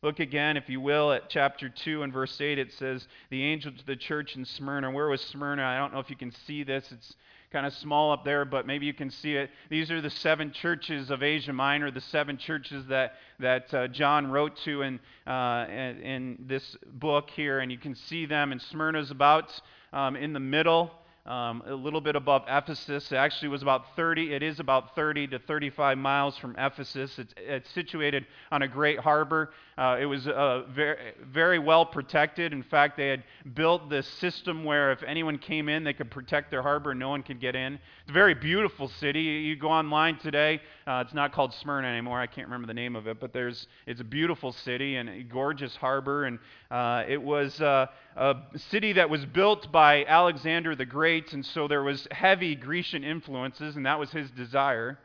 Look 0.03 0.21
again, 0.21 0.59
if 0.59 0.69
you 0.69 0.83
will, 0.83 1.13
at 1.13 1.31
chapter 1.31 1.71
2 1.71 2.03
and 2.03 2.13
verse 2.13 2.39
8. 2.39 2.59
It 2.59 2.75
says, 2.75 3.09
The 3.31 3.43
angel 3.43 3.73
to 3.73 3.87
the 3.87 3.97
church 3.97 4.37
in 4.37 4.45
Smyrna. 4.45 4.91
Where 4.91 5.09
was 5.09 5.23
Smyrna? 5.23 5.63
I 5.65 5.79
don't 5.79 5.95
know 5.95 5.99
if 5.99 6.11
you 6.11 6.17
can 6.17 6.31
see 6.47 6.63
this. 6.63 6.93
It's 6.93 7.17
kind 7.51 7.65
of 7.65 7.73
small 7.73 8.13
up 8.13 8.23
there, 8.23 8.45
but 8.45 8.67
maybe 8.67 8.85
you 8.85 8.93
can 8.93 9.11
see 9.11 9.37
it. 9.37 9.49
These 9.71 9.91
are 9.91 10.03
the 10.03 10.11
seven 10.11 10.53
churches 10.53 11.11
of 11.11 11.23
Asia 11.23 11.53
Minor, 11.55 11.91
the 11.91 12.03
seven 12.03 12.37
churches 12.37 12.85
that, 12.89 13.15
that 13.39 13.73
uh, 13.73 13.89
John 13.89 14.31
wrote 14.31 14.57
to 14.65 14.83
in, 14.83 15.01
uh, 15.27 15.67
in, 15.71 16.45
this 16.49 16.77
book 16.87 17.31
here. 17.31 17.61
And 17.61 17.73
you 17.73 17.79
can 17.79 17.95
see 17.95 18.27
them. 18.27 18.53
And 18.53 18.61
Smyrna 18.61 19.01
is 19.01 19.11
about 19.11 19.51
um, 19.95 20.17
in 20.17 20.35
the 20.35 20.41
middle 20.41 20.93
um, 21.27 21.63
a 21.67 21.75
little 21.75 22.01
bit 22.01 22.17
above 22.17 22.45
Ephesus. 22.49 23.13
It 23.13 23.17
actually 23.17 23.49
was 23.49 23.63
about 23.63 23.95
30, 23.97 24.33
it 24.33 24.43
is 24.43 24.59
about 24.59 24.95
30 24.95 25.29
to 25.29 25.39
35 25.39 25.99
miles 25.99 26.37
from 26.39 26.57
Ephesus. 26.57 27.19
It's, 27.19 27.35
it's 27.37 27.71
situated 27.71 28.27
on 28.51 28.63
a 28.63 28.69
great 28.69 28.99
harbor. 28.99 29.51
Uh, 29.77 29.97
it 30.01 30.07
was 30.07 30.27
uh, 30.27 30.65
very, 30.75 31.13
very 31.23 31.59
well 31.59 31.87
protected. 31.87 32.53
In 32.53 32.63
fact, 32.63 32.97
they 32.97 33.09
had 33.09 33.25
built 33.55 33.89
this 33.91 34.07
system 34.07 34.65
where 34.65 34.93
if 34.93 35.03
anyone 35.03 35.39
came 35.39 35.69
in, 35.69 35.85
they 35.85 35.93
could 35.93 36.11
protect 36.11 36.51
their 36.51 36.63
harbor 36.63 36.91
and 36.91 37.01
no 37.01 37.09
one 37.11 37.23
could 37.23 37.41
get 37.41 37.55
in. 37.55 37.75
It's 37.75 38.11
a 38.11 38.13
very 38.13 38.35
beautiful 38.35 38.89
city. 38.89 39.21
You 39.21 39.57
go 39.57 39.69
online 39.69 40.19
today, 40.19 40.61
uh, 40.91 41.03
it's 41.03 41.15
not 41.15 41.33
called 41.33 41.55
Smyrna 41.55 41.87
anymore. 41.87 42.21
I 42.21 42.27
can't 42.27 42.49
remember 42.49 42.67
the 42.67 42.75
name 42.75 42.97
of 42.97 43.07
it, 43.07 43.21
but 43.21 43.33
there's, 43.33 43.69
it's 43.87 44.01
a 44.01 44.05
beautiful 44.05 44.51
city 44.51 44.97
and 44.97 45.09
a 45.09 45.23
gorgeous 45.23 45.77
harbor. 45.77 46.25
And 46.25 46.41
uh, 46.69 47.05
it 47.07 47.23
was 47.23 47.61
uh, 47.61 47.87
a 48.17 48.37
city 48.57 48.95
that 48.95 49.09
was 49.09 49.25
built 49.25 49.71
by 49.71 50.05
Alexander 50.05 50.75
the 50.75 50.85
Great, 50.85 51.33
and 51.33 51.47
so 51.47 51.69
there 51.69 51.85
was 51.85 52.09
heavy 52.11 52.57
Grecian 52.57 53.05
influences, 53.05 53.77
and 53.77 53.87
that 53.87 54.01
was 54.01 54.11
his 54.11 54.33
desire. 54.33 54.99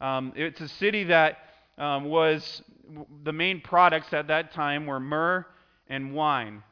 Um, 0.00 0.32
it's 0.34 0.60
a 0.60 0.66
city 0.68 1.04
that 1.04 1.38
um, 1.78 2.06
was 2.06 2.62
the 3.22 3.32
main 3.32 3.60
products 3.60 4.12
at 4.12 4.26
that 4.28 4.52
time 4.52 4.86
were 4.86 4.98
myrrh 4.98 5.46
and 5.86 6.12
wine. 6.12 6.64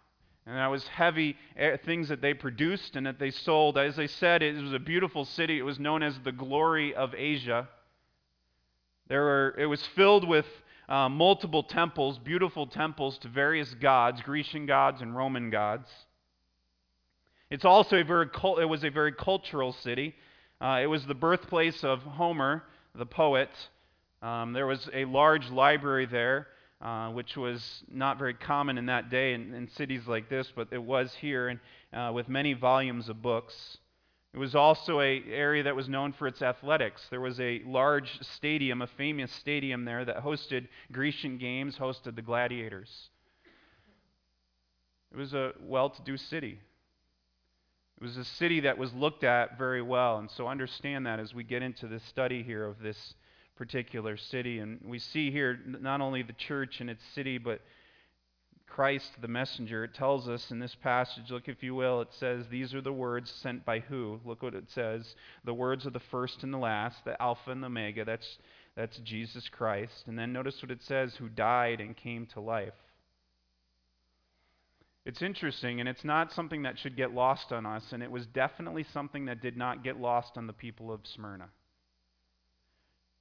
And 0.47 0.57
that 0.57 0.67
was 0.67 0.85
heavy 0.89 1.37
eh, 1.57 1.77
things 1.85 2.09
that 2.09 2.21
they 2.21 2.35
produced 2.35 2.97
and 2.97 3.07
that 3.07 3.21
they 3.21 3.31
sold. 3.31 3.79
As 3.79 4.01
I 4.01 4.07
said, 4.07 4.43
it 4.43 4.61
was 4.61 4.73
a 4.73 4.81
beautiful 4.81 5.25
city. 5.25 5.61
It 5.61 5.63
was 5.63 5.79
known 5.79 6.03
as 6.03 6.19
the 6.25 6.33
glory 6.33 6.93
of 6.93 7.15
Asia. 7.15 7.69
There 9.11 9.23
were, 9.23 9.57
it 9.59 9.67
was 9.67 9.85
filled 9.97 10.27
with 10.27 10.47
uh, 10.89 11.09
multiple 11.09 11.65
temples, 11.65 12.17
beautiful 12.19 12.69
temples 12.69 13.19
to 13.19 13.29
various 13.29 13.75
gods, 13.75 14.23
Grecian 14.23 14.67
gods 14.67 15.03
and 15.03 15.17
Roman 15.17 15.51
gods. 15.51 15.89
It's 17.51 17.65
also 17.65 17.97
a 17.97 18.05
very 18.05 18.29
it 18.61 18.69
was 18.69 18.85
a 18.85 18.89
very 18.89 19.11
cultural 19.11 19.73
city. 19.73 20.15
Uh, 20.61 20.79
it 20.81 20.87
was 20.87 21.05
the 21.07 21.15
birthplace 21.15 21.83
of 21.83 21.99
Homer, 22.03 22.63
the 22.95 23.05
poet. 23.05 23.51
Um, 24.23 24.53
there 24.53 24.69
was 24.69 24.89
a 24.95 25.05
large 25.07 25.51
library 25.51 26.07
there, 26.07 26.47
uh, 26.81 27.11
which 27.11 27.37
was 27.37 27.83
not 27.91 28.17
very 28.17 28.35
common 28.35 28.79
in 28.79 28.87
that 28.87 29.11
day 29.11 29.35
in, 29.35 29.53
in 29.55 29.69
cities 29.71 30.07
like 30.07 30.29
this, 30.29 30.53
but 30.55 30.69
it 30.71 30.83
was 30.83 31.13
here, 31.21 31.49
and 31.49 31.59
uh, 31.93 32.13
with 32.15 32.29
many 32.29 32.53
volumes 32.53 33.09
of 33.09 33.21
books. 33.21 33.79
It 34.33 34.39
was 34.39 34.55
also 34.55 35.01
an 35.01 35.25
area 35.29 35.65
that 35.65 35.75
was 35.75 35.89
known 35.89 36.13
for 36.13 36.29
its 36.29 36.41
athletics. 36.41 37.05
There 37.11 37.21
was 37.21 37.41
a 37.41 37.63
large 37.67 38.21
stadium, 38.21 38.81
a 38.81 38.87
famous 38.87 39.33
stadium 39.33 39.85
there 39.85 40.05
that 40.05 40.23
hosted 40.23 40.69
Grecian 40.93 41.37
games, 41.39 41.77
hosted 41.77 42.15
the 42.15 42.23
gladiators. 42.23 43.11
It 45.13 45.17
was 45.17 45.35
a 45.35 45.53
well 45.61 45.91
to 45.91 46.03
do 46.03 46.17
city. 46.17 46.61
It 48.01 48.05
was 48.05 48.17
a 48.17 48.25
city 48.25 48.61
that 48.61 48.79
was 48.79 48.95
looked 48.95 49.25
at 49.25 49.59
very 49.59 49.83
well. 49.83 50.19
And 50.19 50.31
so 50.31 50.47
understand 50.47 51.07
that 51.07 51.19
as 51.19 51.35
we 51.35 51.43
get 51.43 51.63
into 51.63 51.89
this 51.89 52.05
study 52.05 52.45
here 52.45 52.65
of 52.65 52.79
this 52.79 53.15
particular 53.57 54.17
city. 54.17 54.61
And 54.61 54.81
we 54.85 55.01
see 55.01 55.33
here 55.33 55.59
not 55.67 56.01
only 56.01 56.23
the 56.23 56.33
church 56.35 56.81
and 56.81 56.89
its 56.89 57.03
city, 57.15 57.37
but 57.37 57.61
Christ 58.71 59.11
the 59.21 59.29
messenger. 59.29 59.85
It 59.85 59.95
tells 59.95 60.29
us 60.29 60.51
in 60.51 60.59
this 60.59 60.75
passage, 60.75 61.31
look 61.31 61.49
if 61.49 61.63
you 61.63 61.75
will, 61.75 62.01
it 62.01 62.13
says, 62.19 62.47
These 62.49 62.73
are 62.73 62.81
the 62.81 62.93
words 62.93 63.31
sent 63.31 63.65
by 63.65 63.81
who? 63.81 64.21
Look 64.25 64.43
what 64.43 64.55
it 64.55 64.71
says. 64.71 65.15
The 65.45 65.53
words 65.53 65.85
of 65.85 65.93
the 65.93 66.01
first 66.01 66.43
and 66.43 66.55
the 66.55 66.59
last, 66.59 67.05
the 67.05 67.21
Alpha 67.21 67.51
and 67.51 67.63
the 67.63 67.67
Omega. 67.67 68.05
That's, 68.05 68.39
that's 68.77 68.99
Jesus 68.99 69.49
Christ. 69.49 70.05
And 70.07 70.19
then 70.19 70.33
notice 70.33 70.63
what 70.63 70.71
it 70.71 70.83
says, 70.83 71.15
who 71.17 71.29
died 71.29 71.81
and 71.81 71.97
came 71.97 72.27
to 72.27 72.41
life. 72.41 72.73
It's 75.05 75.23
interesting, 75.23 75.81
and 75.81 75.89
it's 75.89 76.05
not 76.05 76.33
something 76.33 76.63
that 76.63 76.79
should 76.79 76.97
get 76.97 77.13
lost 77.13 77.53
on 77.53 77.67
us, 77.67 77.93
and 77.93 78.03
it 78.03 78.11
was 78.11 78.27
definitely 78.27 78.85
something 78.93 79.25
that 79.27 79.41
did 79.41 79.57
not 79.57 79.83
get 79.83 79.99
lost 79.99 80.37
on 80.37 80.47
the 80.47 80.53
people 80.53 80.93
of 80.93 81.01
Smyrna. 81.05 81.49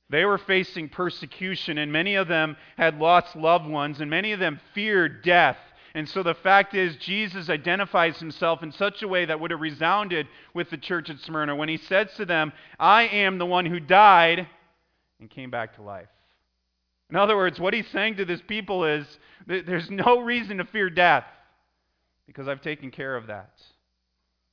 They 0.10 0.26
were 0.26 0.40
facing 0.40 0.90
persecution, 0.90 1.78
and 1.78 1.92
many 1.92 2.16
of 2.16 2.28
them 2.28 2.58
had 2.78 2.98
lost 2.98 3.36
loved 3.36 3.68
ones, 3.68 4.02
and 4.02 4.10
many 4.10 4.32
of 4.32 4.40
them 4.40 4.60
feared 4.74 5.24
death. 5.24 5.58
And 5.94 6.08
so 6.08 6.24
the 6.24 6.34
fact 6.34 6.74
is, 6.74 6.96
Jesus 6.98 7.50
identifies 7.50 8.20
himself 8.20 8.64
in 8.64 8.72
such 8.72 9.02
a 9.02 9.08
way 9.08 9.26
that 9.26 9.40
would 9.40 9.52
have 9.52 9.60
resounded 9.60 10.28
with 10.54 10.70
the 10.70 10.78
church 10.78 11.10
at 11.10 11.20
Smyrna 11.20 11.56
when 11.56 11.70
he 11.70 11.78
says 11.78 12.14
to 12.18 12.26
them, 12.26 12.54
I 12.80 13.04
am 13.04 13.38
the 13.38 13.46
one 13.46 13.66
who 13.66 13.80
died 13.80 14.48
and 15.20 15.30
came 15.30 15.50
back 15.52 15.76
to 15.76 15.82
life. 15.82 16.10
In 17.10 17.16
other 17.16 17.36
words, 17.36 17.60
what 17.60 17.74
he's 17.74 17.88
saying 17.88 18.18
to 18.18 18.26
this 18.26 18.42
people 18.42 18.86
is 18.86 19.06
there's 19.48 19.90
no 19.90 20.20
reason 20.20 20.58
to 20.58 20.66
fear 20.66 20.90
death 20.90 21.26
because 22.28 22.48
I've 22.48 22.62
taken 22.62 22.92
care 22.92 23.16
of 23.16 23.28
that. 23.28 23.52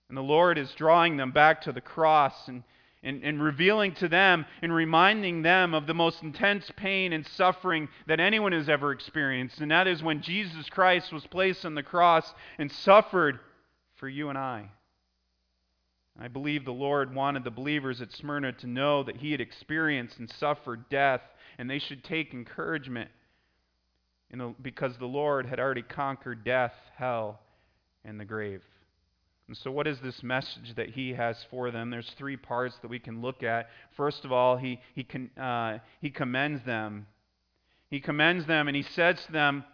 And 0.09 0.17
the 0.17 0.23
Lord 0.23 0.57
is 0.57 0.73
drawing 0.73 1.19
them 1.19 1.33
back 1.33 1.63
to 1.63 1.73
the 1.73 1.81
cross 1.83 2.49
and, 2.49 2.63
and, 3.07 3.23
and 3.23 3.43
revealing 3.43 3.95
to 3.95 4.09
them 4.09 4.45
and 4.61 4.75
reminding 4.75 5.43
them 5.43 5.75
of 5.75 5.87
the 5.87 5.95
most 5.95 6.23
intense 6.23 6.71
pain 6.77 7.13
and 7.13 7.25
suffering 7.27 7.89
that 8.07 8.19
anyone 8.19 8.53
has 8.53 8.69
ever 8.69 8.91
experienced. 8.91 9.61
And 9.61 9.71
that 9.71 9.87
is 9.87 10.03
when 10.03 10.21
Jesus 10.21 10.69
Christ 10.69 11.13
was 11.13 11.25
placed 11.27 11.65
on 11.65 11.77
the 11.77 11.85
cross 11.85 12.35
and 12.59 12.71
suffered 12.71 13.39
for 13.95 14.09
you 14.09 14.29
and 14.29 14.37
I. 14.37 14.71
I 16.21 16.29
believe 16.29 16.65
the 16.65 16.73
Lord 16.73 17.15
wanted 17.15 17.45
the 17.45 17.51
believers 17.51 18.01
at 18.01 18.13
Smyrna 18.13 18.53
to 18.55 18.67
know 18.67 19.05
that 19.05 19.19
he 19.19 19.31
had 19.31 19.41
experienced 19.41 20.19
and 20.19 20.31
suffered 20.31 20.89
death, 20.89 21.21
and 21.59 21.71
they 21.71 21.79
should 21.79 22.03
take 22.03 22.35
encouragement 22.35 23.11
the, 24.33 24.55
because 24.61 24.97
the 24.99 25.07
Lord 25.07 25.47
had 25.47 25.61
already 25.61 25.83
conquered 25.83 26.45
death, 26.45 26.75
hell, 26.97 27.41
and 28.05 28.19
the 28.19 28.25
grave. 28.25 28.63
And 29.49 29.57
so, 29.57 29.71
what 29.71 29.87
is 29.87 30.00
this 30.00 30.23
message 30.23 30.75
that 30.75 30.91
he 30.91 31.15
has 31.15 31.37
for 31.50 31.71
them? 31.71 31.91
There's 31.91 32.11
three 32.19 32.37
parts 32.37 32.76
that 32.83 32.88
we 32.88 32.99
can 32.99 33.23
look 33.23 33.43
at. 33.43 33.69
First 33.97 34.25
of 34.25 34.33
all, 34.33 34.57
he, 34.57 34.81
he, 34.95 35.07
uh, 35.41 35.79
he 36.00 36.11
commends 36.11 36.65
them. 36.65 37.07
He 37.88 38.00
commends 38.00 38.47
them, 38.47 38.67
and 38.67 38.76
he 38.76 38.83
says 38.83 39.25
to 39.26 39.33
them 39.33 39.65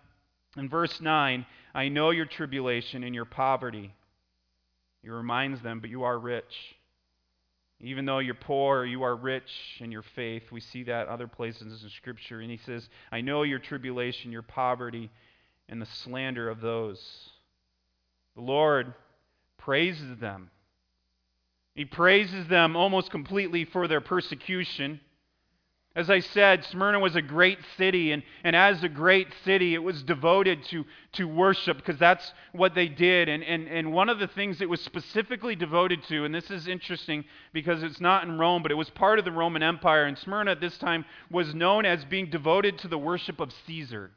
in 0.58 0.68
verse 0.68 1.00
9, 1.00 1.46
I 1.74 1.88
know 1.88 2.10
your 2.10 2.26
tribulation 2.26 3.02
and 3.02 3.14
your 3.14 3.24
poverty 3.24 3.94
he 5.02 5.10
reminds 5.10 5.60
them, 5.62 5.80
but 5.80 5.90
you 5.90 6.04
are 6.04 6.18
rich. 6.18 6.76
Even 7.80 8.04
though 8.04 8.20
you're 8.20 8.34
poor, 8.34 8.84
you 8.84 9.02
are 9.02 9.16
rich 9.16 9.50
in 9.80 9.90
your 9.90 10.04
faith. 10.14 10.44
We 10.52 10.60
see 10.60 10.84
that 10.84 11.08
other 11.08 11.26
places 11.26 11.82
in 11.82 11.90
Scripture. 11.90 12.40
And 12.40 12.50
he 12.50 12.58
says, 12.58 12.88
I 13.10 13.20
know 13.20 13.42
your 13.42 13.58
tribulation, 13.58 14.30
your 14.30 14.42
poverty, 14.42 15.10
and 15.68 15.82
the 15.82 15.86
slander 15.86 16.48
of 16.48 16.60
those. 16.60 17.00
The 18.36 18.42
Lord 18.42 18.94
praises 19.64 20.18
them. 20.18 20.50
He 21.74 21.84
praises 21.84 22.48
them 22.48 22.76
almost 22.76 23.10
completely 23.10 23.64
for 23.64 23.88
their 23.88 24.00
persecution. 24.00 25.00
As 25.94 26.08
I 26.08 26.20
said, 26.20 26.64
Smyrna 26.64 27.00
was 27.00 27.16
a 27.16 27.22
great 27.22 27.58
city, 27.76 28.12
and, 28.12 28.22
and 28.44 28.56
as 28.56 28.82
a 28.82 28.88
great 28.88 29.28
city, 29.44 29.74
it 29.74 29.82
was 29.82 30.02
devoted 30.02 30.64
to, 30.66 30.84
to 31.12 31.28
worship 31.28 31.76
because 31.76 31.98
that's 31.98 32.32
what 32.52 32.74
they 32.74 32.88
did. 32.88 33.28
And, 33.28 33.42
and, 33.44 33.68
and 33.68 33.92
one 33.92 34.08
of 34.08 34.18
the 34.18 34.26
things 34.26 34.60
it 34.60 34.70
was 34.70 34.80
specifically 34.80 35.54
devoted 35.54 36.02
to, 36.04 36.24
and 36.24 36.34
this 36.34 36.50
is 36.50 36.66
interesting 36.66 37.24
because 37.52 37.82
it's 37.82 38.00
not 38.00 38.24
in 38.24 38.38
Rome, 38.38 38.62
but 38.62 38.72
it 38.72 38.76
was 38.76 38.88
part 38.90 39.18
of 39.18 39.26
the 39.26 39.32
Roman 39.32 39.62
Empire, 39.62 40.04
and 40.04 40.16
Smyrna 40.16 40.52
at 40.52 40.60
this 40.60 40.78
time 40.78 41.04
was 41.30 41.54
known 41.54 41.84
as 41.84 42.04
being 42.06 42.30
devoted 42.30 42.78
to 42.78 42.88
the 42.88 42.98
worship 42.98 43.38
of 43.38 43.52
Caesar. 43.66 44.10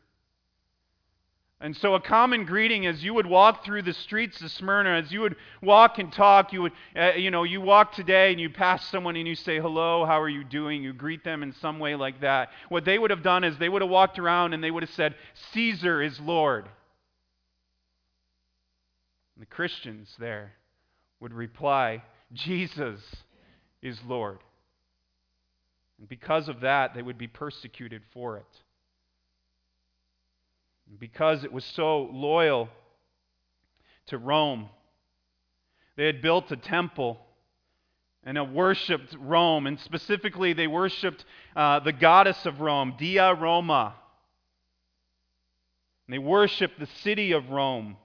And 1.62 1.76
so, 1.78 1.96
a 1.96 2.02
common 2.02 2.44
greeting 2.44 2.86
as 2.86 3.02
you 3.02 3.14
would 3.14 3.26
walk 3.26 3.64
through 3.64 3.84
the 3.84 3.94
streets 3.94 4.42
of 4.42 4.52
Smyrna, 4.52 4.90
as 4.90 5.12
you 5.12 5.22
would 5.22 5.38
walk 5.62 6.00
and 6.00 6.12
talk, 6.12 6.52
you 6.52 6.64
would, 6.64 6.74
uh, 6.98 7.14
you 7.16 7.32
know, 7.32 7.44
you 7.44 7.62
walk 7.62 7.94
today 7.94 8.32
and 8.32 8.42
you 8.42 8.50
pass 8.50 8.86
someone 8.90 9.16
and 9.16 9.26
you 9.26 9.36
say, 9.36 9.60
hello, 9.60 10.06
how 10.06 10.20
are 10.20 10.28
you 10.28 10.44
doing? 10.44 10.84
You 10.84 10.92
greet 10.92 11.24
them 11.24 11.44
in 11.44 11.54
some 11.54 11.80
way 11.80 11.96
like 11.96 12.20
that. 12.22 12.50
What 12.68 12.84
they 12.84 13.00
would 13.00 13.10
have 13.10 13.24
done 13.24 13.46
is 13.46 13.58
they 13.58 13.70
would 13.70 13.82
have 13.82 13.90
walked 13.90 14.20
around 14.20 14.54
and 14.54 14.62
they 14.62 14.70
would 14.70 14.84
have 14.84 14.92
said, 14.92 15.16
Caesar 15.54 16.02
is 16.02 16.20
Lord. 16.20 16.66
And 19.36 19.42
the 19.42 19.46
Christians 19.48 20.14
there 20.20 20.52
would 21.22 21.34
reply, 21.34 22.04
Jesus 22.34 23.00
is 23.82 23.98
Lord. 24.06 24.40
And 26.00 26.10
because 26.10 26.50
of 26.50 26.62
that, 26.62 26.94
they 26.94 27.02
would 27.02 27.18
be 27.18 27.28
persecuted 27.28 28.02
for 28.14 28.38
it. 28.38 28.62
Because 31.00 31.44
it 31.44 31.52
was 31.52 31.66
so 31.66 32.04
loyal 32.04 32.70
to 34.08 34.18
Rome, 34.18 34.70
they 35.96 36.06
had 36.06 36.22
built 36.22 36.52
a 36.52 36.58
temple 36.58 37.20
and 38.24 38.38
have 38.38 38.52
worshipped 38.52 39.16
Rome. 39.20 39.68
And 39.68 39.80
specifically, 39.80 40.54
they 40.54 40.68
worshipped 40.68 41.24
uh, 41.56 41.80
the 41.80 41.92
goddess 41.92 42.46
of 42.46 42.60
Rome, 42.60 42.96
Dea 42.98 43.20
Roma. 43.20 43.96
And 46.08 46.14
they 46.14 46.20
worshiped 46.20 46.80
the 46.80 46.88
city 47.04 47.32
of 47.32 47.50
Rome. 47.50 47.98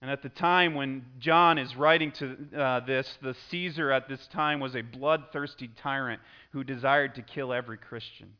And 0.00 0.10
at 0.10 0.22
the 0.22 0.28
time 0.28 0.74
when 0.74 1.04
John 1.18 1.58
is 1.58 1.74
writing 1.74 2.12
to 2.12 2.36
uh, 2.56 2.80
this, 2.80 3.18
the 3.20 3.34
Caesar 3.50 3.90
at 3.90 4.08
this 4.08 4.24
time 4.28 4.60
was 4.60 4.76
a 4.76 4.82
bloodthirsty 4.82 5.70
tyrant 5.82 6.20
who 6.52 6.62
desired 6.62 7.16
to 7.16 7.22
kill 7.22 7.52
every 7.52 7.78
Christian. 7.78 8.34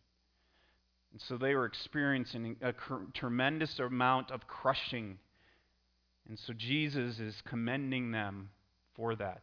And 1.13 1.21
so 1.21 1.37
they 1.37 1.55
were 1.55 1.65
experiencing 1.65 2.57
a 2.61 2.75
tremendous 3.15 3.79
amount 3.79 4.31
of 4.31 4.47
crushing. 4.47 5.19
And 6.29 6.39
so 6.39 6.53
Jesus 6.53 7.19
is 7.19 7.35
commending 7.47 8.11
them 8.11 8.51
for 8.95 9.17
that. 9.17 9.43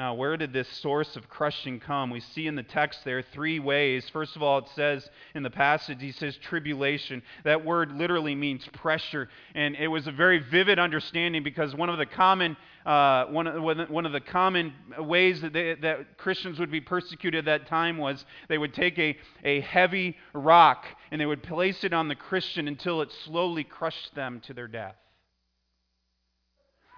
Now, 0.00 0.14
where 0.14 0.38
did 0.38 0.54
this 0.54 0.66
source 0.78 1.14
of 1.14 1.28
crushing 1.28 1.78
come? 1.78 2.08
We 2.08 2.20
see 2.20 2.46
in 2.46 2.54
the 2.54 2.62
text 2.62 3.00
there 3.04 3.20
three 3.20 3.58
ways. 3.60 4.08
First 4.08 4.34
of 4.34 4.42
all, 4.42 4.56
it 4.56 4.68
says 4.74 5.06
in 5.34 5.42
the 5.42 5.50
passage, 5.50 5.98
he 6.00 6.10
says 6.12 6.38
tribulation. 6.38 7.20
That 7.44 7.66
word 7.66 7.92
literally 7.92 8.34
means 8.34 8.66
pressure. 8.72 9.28
And 9.54 9.76
it 9.76 9.88
was 9.88 10.06
a 10.06 10.10
very 10.10 10.38
vivid 10.38 10.78
understanding 10.78 11.42
because 11.42 11.74
one 11.74 11.90
of 11.90 11.98
the 11.98 12.06
common, 12.06 12.56
uh, 12.86 13.26
one, 13.26 13.46
of, 13.46 13.90
one 13.90 14.06
of 14.06 14.12
the 14.12 14.22
common 14.22 14.72
ways 15.00 15.42
that, 15.42 15.52
they, 15.52 15.74
that 15.74 16.16
Christians 16.16 16.58
would 16.58 16.70
be 16.70 16.80
persecuted 16.80 17.46
at 17.46 17.60
that 17.60 17.68
time 17.68 17.98
was 17.98 18.24
they 18.48 18.56
would 18.56 18.72
take 18.72 18.98
a, 18.98 19.18
a 19.44 19.60
heavy 19.60 20.16
rock 20.32 20.86
and 21.10 21.20
they 21.20 21.26
would 21.26 21.42
place 21.42 21.84
it 21.84 21.92
on 21.92 22.08
the 22.08 22.14
Christian 22.14 22.68
until 22.68 23.02
it 23.02 23.12
slowly 23.26 23.64
crushed 23.64 24.14
them 24.14 24.40
to 24.46 24.54
their 24.54 24.66
death. 24.66 24.96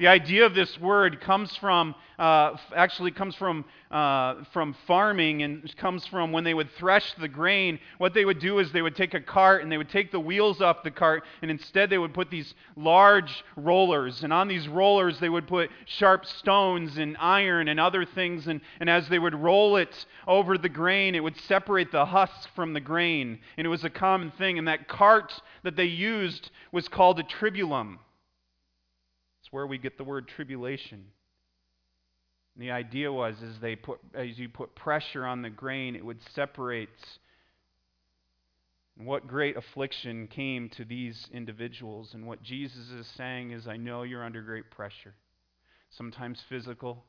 The 0.03 0.09
idea 0.09 0.45
of 0.47 0.57
this 0.57 0.81
word 0.81 1.21
comes 1.21 1.55
from, 1.59 1.95
uh, 2.19 2.57
actually 2.75 3.13
comes 3.13 3.37
from, 3.37 3.65
uh, 3.89 4.43
from 4.53 4.75
farming 4.89 5.45
and 5.45 5.77
comes 5.77 6.05
from 6.09 6.33
when 6.33 6.43
they 6.43 6.55
would 6.55 6.73
thresh 6.73 7.15
the 7.21 7.29
grain. 7.29 7.79
What 7.99 8.13
they 8.13 8.25
would 8.25 8.41
do 8.41 8.59
is 8.59 8.73
they 8.73 8.83
would 8.83 8.97
take 8.97 9.15
a 9.15 9.21
cart 9.21 9.63
and 9.63 9.71
they 9.71 9.79
would 9.79 9.91
take 9.91 10.11
the 10.11 10.19
wheels 10.19 10.61
off 10.61 10.83
the 10.83 10.91
cart 10.91 11.23
and 11.41 11.53
instead 11.53 11.89
they 11.89 11.99
would 11.99 12.15
put 12.15 12.31
these 12.31 12.53
large 12.75 13.45
rollers. 13.55 14.25
And 14.25 14.33
on 14.33 14.49
these 14.49 14.67
rollers 14.67 15.21
they 15.21 15.29
would 15.29 15.47
put 15.47 15.71
sharp 15.85 16.27
stones 16.27 16.99
and 16.99 17.17
iron 17.21 17.69
and 17.69 17.79
other 17.79 18.05
things. 18.05 18.49
And, 18.49 18.61
and 18.81 18.91
as 18.91 19.09
they 19.09 19.21
would 19.21 19.37
roll 19.37 19.77
it 19.77 20.05
over 20.27 20.59
the 20.59 20.69
grain, 20.69 21.15
it 21.15 21.23
would 21.23 21.37
separate 21.43 21.93
the 21.93 22.07
husk 22.07 22.49
from 22.57 22.73
the 22.73 22.81
grain. 22.81 23.39
And 23.57 23.65
it 23.65 23.71
was 23.71 23.85
a 23.85 23.91
common 23.91 24.33
thing. 24.33 24.59
And 24.59 24.67
that 24.67 24.89
cart 24.89 25.33
that 25.63 25.77
they 25.77 25.85
used 25.85 26.51
was 26.73 26.89
called 26.89 27.21
a 27.21 27.23
tribulum 27.23 27.99
where 29.53 29.67
we 29.67 29.79
get 29.79 29.97
the 29.99 30.05
word 30.05 30.27
tribulation. 30.27 31.05
And 32.55 32.63
the 32.63 32.73
idea 32.73 33.13
was 33.13 33.37
as 33.43 33.61
they 33.61 33.77
put 33.77 34.01
as 34.15 34.39
you 34.39 34.49
put 34.49 34.75
pressure 34.75 35.25
on 35.25 35.43
the 35.43 35.51
grain, 35.51 35.95
it 35.95 36.05
would 36.05 36.19
separate. 36.35 36.89
And 38.99 39.07
what 39.07 39.29
great 39.29 39.57
affliction 39.57 40.27
came 40.27 40.69
to 40.71 40.85
these 40.85 41.29
individuals. 41.33 42.11
And 42.15 42.27
what 42.27 42.43
Jesus 42.43 42.91
is 42.91 43.07
saying 43.17 43.53
is, 43.53 43.69
I 43.69 43.77
know 43.77 44.03
you're 44.03 44.25
under 44.25 44.43
great 44.43 44.71
pressure. 44.71 45.15
Sometimes 45.91 46.43
physical, 46.49 47.05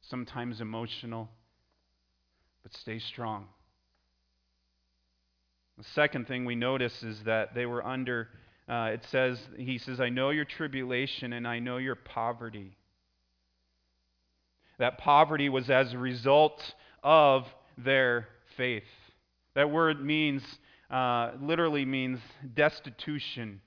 sometimes 0.00 0.60
emotional, 0.60 1.28
but 2.62 2.72
stay 2.74 2.98
strong. 2.98 3.46
The 5.76 5.84
second 5.94 6.26
thing 6.26 6.44
we 6.44 6.56
notice 6.56 7.02
is 7.02 7.22
that 7.24 7.54
they 7.54 7.66
were 7.66 7.84
under 7.84 8.28
uh, 8.68 8.90
it 8.92 9.04
says, 9.10 9.38
He 9.56 9.78
says, 9.78 10.00
I 10.00 10.08
know 10.08 10.30
your 10.30 10.44
tribulation 10.44 11.32
and 11.32 11.48
I 11.48 11.58
know 11.58 11.78
your 11.78 11.94
poverty. 11.94 12.76
That 14.78 14.98
poverty 14.98 15.48
was 15.48 15.70
as 15.70 15.92
a 15.92 15.98
result 15.98 16.62
of 17.02 17.46
their 17.76 18.28
faith. 18.56 18.84
That 19.54 19.70
word 19.70 20.04
means, 20.04 20.42
uh, 20.90 21.32
literally 21.40 21.84
means 21.84 22.20
destitution. 22.54 23.60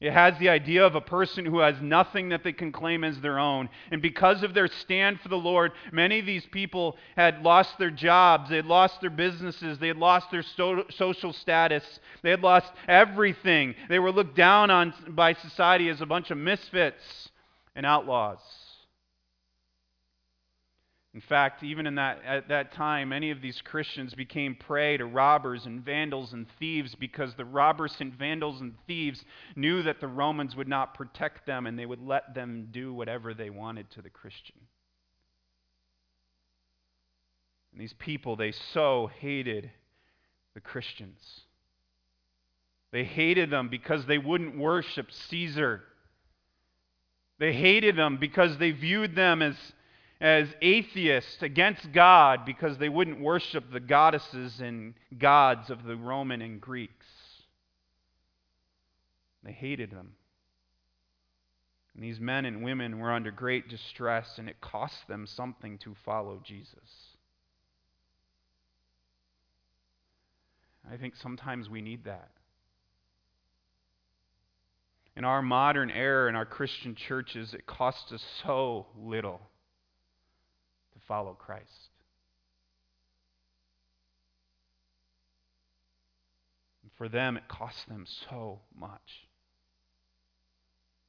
It 0.00 0.14
has 0.14 0.38
the 0.38 0.48
idea 0.48 0.86
of 0.86 0.94
a 0.94 1.00
person 1.00 1.44
who 1.44 1.58
has 1.58 1.78
nothing 1.82 2.30
that 2.30 2.42
they 2.42 2.54
can 2.54 2.72
claim 2.72 3.04
as 3.04 3.20
their 3.20 3.38
own. 3.38 3.68
And 3.90 4.00
because 4.00 4.42
of 4.42 4.54
their 4.54 4.66
stand 4.66 5.20
for 5.20 5.28
the 5.28 5.36
Lord, 5.36 5.72
many 5.92 6.20
of 6.20 6.26
these 6.26 6.46
people 6.46 6.96
had 7.16 7.42
lost 7.42 7.76
their 7.76 7.90
jobs, 7.90 8.48
they 8.48 8.56
had 8.56 8.64
lost 8.64 9.02
their 9.02 9.10
businesses, 9.10 9.78
they 9.78 9.88
had 9.88 9.98
lost 9.98 10.30
their 10.30 10.42
so- 10.42 10.86
social 10.88 11.34
status, 11.34 12.00
they 12.22 12.30
had 12.30 12.40
lost 12.40 12.72
everything. 12.88 13.74
They 13.90 13.98
were 13.98 14.10
looked 14.10 14.36
down 14.36 14.70
on 14.70 14.94
by 15.08 15.34
society 15.34 15.90
as 15.90 16.00
a 16.00 16.06
bunch 16.06 16.30
of 16.30 16.38
misfits 16.38 17.28
and 17.76 17.84
outlaws. 17.84 18.40
In 21.12 21.20
fact, 21.20 21.64
even 21.64 21.88
in 21.88 21.96
that, 21.96 22.20
at 22.24 22.48
that 22.48 22.72
time, 22.72 23.08
many 23.08 23.32
of 23.32 23.42
these 23.42 23.60
Christians 23.62 24.14
became 24.14 24.54
prey 24.54 24.96
to 24.96 25.06
robbers 25.06 25.66
and 25.66 25.84
vandals 25.84 26.32
and 26.32 26.46
thieves 26.60 26.94
because 26.94 27.34
the 27.34 27.44
robbers 27.44 27.96
and 27.98 28.14
vandals 28.14 28.60
and 28.60 28.74
thieves 28.86 29.24
knew 29.56 29.82
that 29.82 30.00
the 30.00 30.06
Romans 30.06 30.54
would 30.54 30.68
not 30.68 30.94
protect 30.94 31.46
them 31.46 31.66
and 31.66 31.76
they 31.76 31.86
would 31.86 32.00
let 32.00 32.34
them 32.34 32.68
do 32.70 32.94
whatever 32.94 33.34
they 33.34 33.50
wanted 33.50 33.90
to 33.90 34.02
the 34.02 34.10
Christian. 34.10 34.54
And 37.72 37.80
these 37.80 37.94
people, 37.94 38.36
they 38.36 38.52
so 38.52 39.10
hated 39.18 39.70
the 40.54 40.60
Christians. 40.60 41.18
They 42.92 43.04
hated 43.04 43.50
them 43.50 43.68
because 43.68 44.06
they 44.06 44.18
wouldn't 44.18 44.56
worship 44.56 45.10
Caesar. 45.28 45.82
They 47.38 47.52
hated 47.52 47.96
them 47.96 48.18
because 48.18 48.58
they 48.58 48.72
viewed 48.72 49.14
them 49.14 49.42
as, 49.42 49.56
as 50.20 50.48
atheists 50.60 51.42
against 51.42 51.92
God 51.92 52.44
because 52.44 52.76
they 52.76 52.90
wouldn't 52.90 53.20
worship 53.20 53.72
the 53.72 53.80
goddesses 53.80 54.60
and 54.60 54.94
gods 55.18 55.70
of 55.70 55.84
the 55.84 55.96
Roman 55.96 56.42
and 56.42 56.60
Greeks. 56.60 57.06
They 59.42 59.52
hated 59.52 59.90
them. 59.90 60.12
And 61.94 62.04
these 62.04 62.20
men 62.20 62.44
and 62.44 62.62
women 62.62 62.98
were 62.98 63.12
under 63.12 63.30
great 63.30 63.68
distress, 63.68 64.38
and 64.38 64.48
it 64.48 64.60
cost 64.60 65.08
them 65.08 65.26
something 65.26 65.78
to 65.78 65.94
follow 66.04 66.40
Jesus. 66.44 67.16
I 70.90 70.96
think 70.96 71.16
sometimes 71.16 71.68
we 71.68 71.80
need 71.80 72.04
that. 72.04 72.30
In 75.16 75.24
our 75.24 75.42
modern 75.42 75.90
era, 75.90 76.28
in 76.28 76.36
our 76.36 76.46
Christian 76.46 76.94
churches, 76.94 77.54
it 77.54 77.66
costs 77.66 78.12
us 78.12 78.24
so 78.44 78.86
little 78.96 79.40
follow 81.10 81.34
Christ. 81.34 81.90
For 86.96 87.08
them, 87.08 87.36
it 87.36 87.48
costs 87.48 87.84
them 87.86 88.06
so 88.28 88.60
much. 88.78 89.26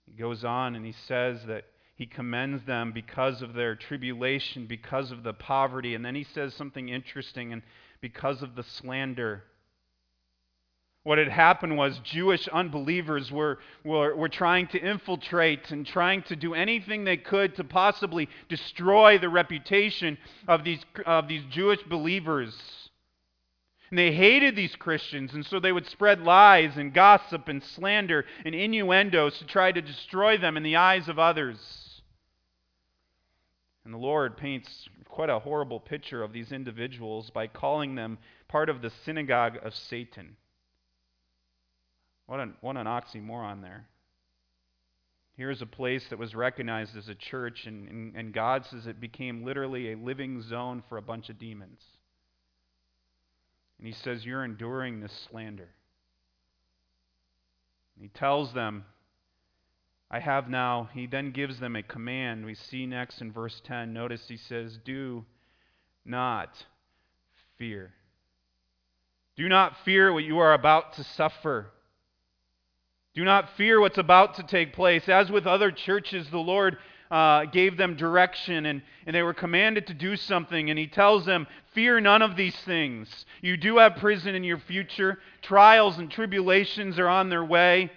He 0.08 0.14
goes 0.14 0.44
on 0.44 0.76
and 0.76 0.84
he 0.84 0.96
says 1.08 1.42
that 1.46 1.66
he 1.94 2.08
commends 2.08 2.66
them 2.66 2.94
because 2.94 3.44
of 3.44 3.54
their 3.54 3.76
tribulation, 3.76 4.66
because 4.66 5.12
of 5.12 5.22
the 5.22 5.34
poverty. 5.34 5.94
And 5.94 6.04
then 6.04 6.16
he 6.16 6.26
says 6.34 6.56
something 6.56 6.90
interesting, 6.90 7.54
and 7.54 7.62
because 8.00 8.42
of 8.42 8.56
the 8.56 8.64
slander. 8.64 9.44
What 11.04 11.18
had 11.18 11.30
happened 11.30 11.78
was 11.78 11.98
Jewish 12.00 12.48
unbelievers 12.50 13.32
were, 13.32 13.58
were, 13.84 14.16
were 14.16 14.30
trying 14.30 14.68
to 14.68 14.80
infiltrate 14.80 15.72
and 15.72 15.86
trying 15.86 16.22
to 16.24 16.36
do 16.36 16.54
anything 16.54 17.04
they 17.04 17.18
could 17.18 17.56
to 17.56 17.64
possibly 17.64 18.30
destroy 18.50 19.18
the 19.18 19.30
reputation 19.30 20.20
of 20.48 20.64
these, 20.64 20.86
of 21.06 21.28
these 21.28 21.44
Jewish 21.50 21.82
believers. 21.84 22.56
And 23.90 23.98
they 23.98 24.14
hated 24.14 24.56
these 24.56 24.76
Christians, 24.76 25.34
and 25.34 25.44
so 25.44 25.60
they 25.60 25.72
would 25.72 25.88
spread 25.88 26.22
lies 26.22 26.78
and 26.78 26.94
gossip 26.94 27.48
and 27.48 27.64
slander 27.64 28.26
and 28.46 28.54
innuendos 28.54 29.40
to 29.40 29.46
try 29.46 29.72
to 29.72 29.82
destroy 29.82 30.38
them 30.38 30.56
in 30.56 30.64
the 30.64 30.76
eyes 30.76 31.10
of 31.10 31.18
others. 31.18 32.02
And 33.84 33.94
the 33.94 33.98
Lord 33.98 34.38
paints 34.38 34.88
quite 35.10 35.32
a 35.32 35.40
horrible 35.40 35.80
picture 35.80 36.22
of 36.22 36.32
these 36.32 36.52
individuals 36.52 37.32
by 37.32 37.48
calling 37.48 37.96
them 37.96 38.20
part 38.48 38.70
of 38.70 38.84
the 38.84 38.92
synagogue 39.04 39.58
of 39.64 39.74
Satan. 39.74 40.38
What 42.32 42.40
an, 42.40 42.54
what 42.62 42.78
an 42.78 42.88
oxymoron 42.88 43.62
there. 43.62 43.90
Here's 45.36 45.62
a 45.62 45.66
place 45.66 46.06
that 46.10 46.18
was 46.18 46.34
recognized 46.34 46.96
as 46.96 47.10
a 47.10 47.14
church, 47.14 47.66
and, 47.66 47.90
and, 47.90 48.16
and 48.16 48.34
God 48.34 48.66
says 48.66 48.88
it 48.88 49.02
became 49.02 49.44
literally 49.44 49.92
a 49.92 49.98
living 49.98 50.42
zone 50.42 50.82
for 50.88 50.98
a 50.98 51.02
bunch 51.02 51.28
of 51.28 51.38
demons. 51.38 51.82
And 53.78 53.86
he 53.86 53.92
says, 53.92 54.26
You're 54.26 54.46
enduring 54.46 55.02
this 55.02 55.12
slander. 55.30 55.68
And 57.98 58.04
he 58.04 58.08
tells 58.08 58.54
them, 58.54 58.86
I 60.10 60.22
have 60.22 60.48
now. 60.48 60.88
He 60.94 61.08
then 61.08 61.32
gives 61.32 61.60
them 61.60 61.76
a 61.76 61.84
command. 61.84 62.46
We 62.46 62.56
see 62.56 62.86
next 62.86 63.20
in 63.20 63.34
verse 63.34 63.62
10. 63.66 63.92
Notice 63.92 64.22
he 64.30 64.38
says, 64.38 64.80
Do 64.86 65.26
not 66.06 66.66
fear. 67.58 67.92
Do 69.36 69.50
not 69.50 69.76
fear 69.84 70.14
what 70.14 70.24
you 70.24 70.40
are 70.40 70.54
about 70.54 70.94
to 70.94 71.04
suffer. 71.04 71.74
Do 73.14 73.26
not 73.26 73.58
fear 73.58 73.82
what's 73.82 73.98
about 73.98 74.36
to 74.36 74.44
take 74.44 74.74
place. 74.74 75.10
As 75.10 75.30
with 75.30 75.46
other 75.46 75.72
churches, 75.72 76.30
the 76.30 76.38
Lord 76.38 76.78
uh, 77.10 77.44
gave 77.46 77.76
them 77.76 77.98
direction 77.98 78.66
and, 78.66 78.82
and 79.06 79.14
they 79.14 79.22
were 79.22 79.34
commanded 79.34 79.88
to 79.88 79.94
do 79.94 80.16
something. 80.16 80.70
And 80.70 80.80
he 80.80 80.88
tells 80.88 81.26
them, 81.26 81.46
Fear 81.74 82.02
none 82.02 82.22
of 82.22 82.38
these 82.38 82.56
things. 82.62 83.26
You 83.42 83.58
do 83.58 83.78
have 83.80 83.98
prison 83.98 84.34
in 84.34 84.44
your 84.46 84.60
future, 84.60 85.20
trials 85.42 85.98
and 85.98 86.10
tribulations 86.10 87.00
are 87.00 87.10
on 87.10 87.30
their 87.30 87.44
way. 87.44 87.92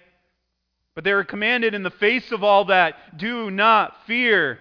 But 0.95 1.05
they 1.05 1.13
were 1.13 1.25
commanded 1.25 1.75
in 1.75 1.83
the 1.83 1.91
face 1.91 2.31
of 2.33 2.45
all 2.45 2.67
that, 2.67 3.19
do 3.19 3.51
not 3.51 4.07
fear. 4.07 4.59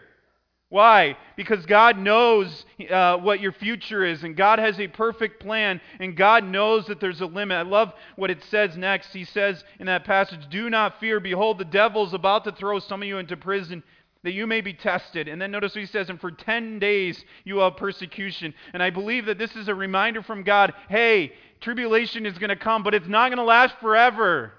Why? 0.73 1.17
Because 1.35 1.67
God 1.67 1.99
knows 1.99 2.65
uh, 2.89 3.17
what 3.17 3.39
your 3.39 3.51
future 3.51 4.03
is, 4.03 4.23
and 4.23 4.35
God 4.35 4.57
has 4.57 4.79
a 4.79 4.87
perfect 4.87 5.39
plan, 5.39 5.79
and 5.99 6.17
God 6.17 6.43
knows 6.43 6.87
that 6.87 6.99
there's 6.99 7.21
a 7.21 7.27
limit. 7.27 7.57
I 7.57 7.61
love 7.61 7.93
what 8.15 8.31
it 8.31 8.43
says 8.45 8.75
next. 8.75 9.13
He 9.13 9.23
says 9.23 9.63
in 9.79 9.85
that 9.85 10.03
passage, 10.03 10.49
Do 10.49 10.71
not 10.71 10.99
fear. 10.99 11.19
Behold, 11.19 11.59
the 11.59 11.65
devil 11.65 12.03
is 12.07 12.13
about 12.13 12.43
to 12.45 12.51
throw 12.53 12.79
some 12.79 13.03
of 13.03 13.07
you 13.07 13.19
into 13.19 13.37
prison 13.37 13.83
that 14.23 14.31
you 14.31 14.47
may 14.47 14.61
be 14.61 14.73
tested. 14.73 15.27
And 15.27 15.39
then 15.39 15.51
notice 15.51 15.75
what 15.75 15.81
he 15.81 15.85
says, 15.85 16.09
and 16.09 16.19
for 16.19 16.31
10 16.31 16.79
days 16.79 17.23
you 17.43 17.53
will 17.53 17.69
have 17.69 17.77
persecution. 17.77 18.55
And 18.73 18.81
I 18.81 18.89
believe 18.89 19.27
that 19.27 19.37
this 19.37 19.55
is 19.55 19.67
a 19.67 19.75
reminder 19.75 20.23
from 20.23 20.41
God 20.41 20.73
hey, 20.89 21.33
tribulation 21.61 22.25
is 22.25 22.39
going 22.39 22.49
to 22.49 22.55
come, 22.55 22.81
but 22.81 22.95
it's 22.95 23.07
not 23.07 23.29
going 23.29 23.37
to 23.37 23.43
last 23.43 23.75
forever. 23.79 24.53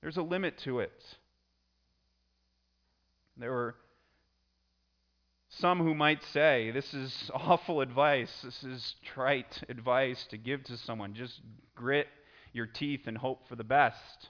There's 0.00 0.16
a 0.16 0.22
limit 0.22 0.56
to 0.60 0.78
it. 0.78 0.98
There 3.36 3.52
were 3.52 3.74
some 5.58 5.78
who 5.78 5.94
might 5.94 6.22
say, 6.32 6.70
This 6.70 6.92
is 6.94 7.30
awful 7.34 7.80
advice. 7.80 8.32
This 8.42 8.62
is 8.64 8.94
trite 9.14 9.62
advice 9.68 10.26
to 10.30 10.36
give 10.36 10.64
to 10.64 10.76
someone. 10.76 11.14
Just 11.14 11.40
grit 11.74 12.08
your 12.52 12.66
teeth 12.66 13.06
and 13.06 13.18
hope 13.18 13.48
for 13.48 13.56
the 13.56 13.64
best. 13.64 14.28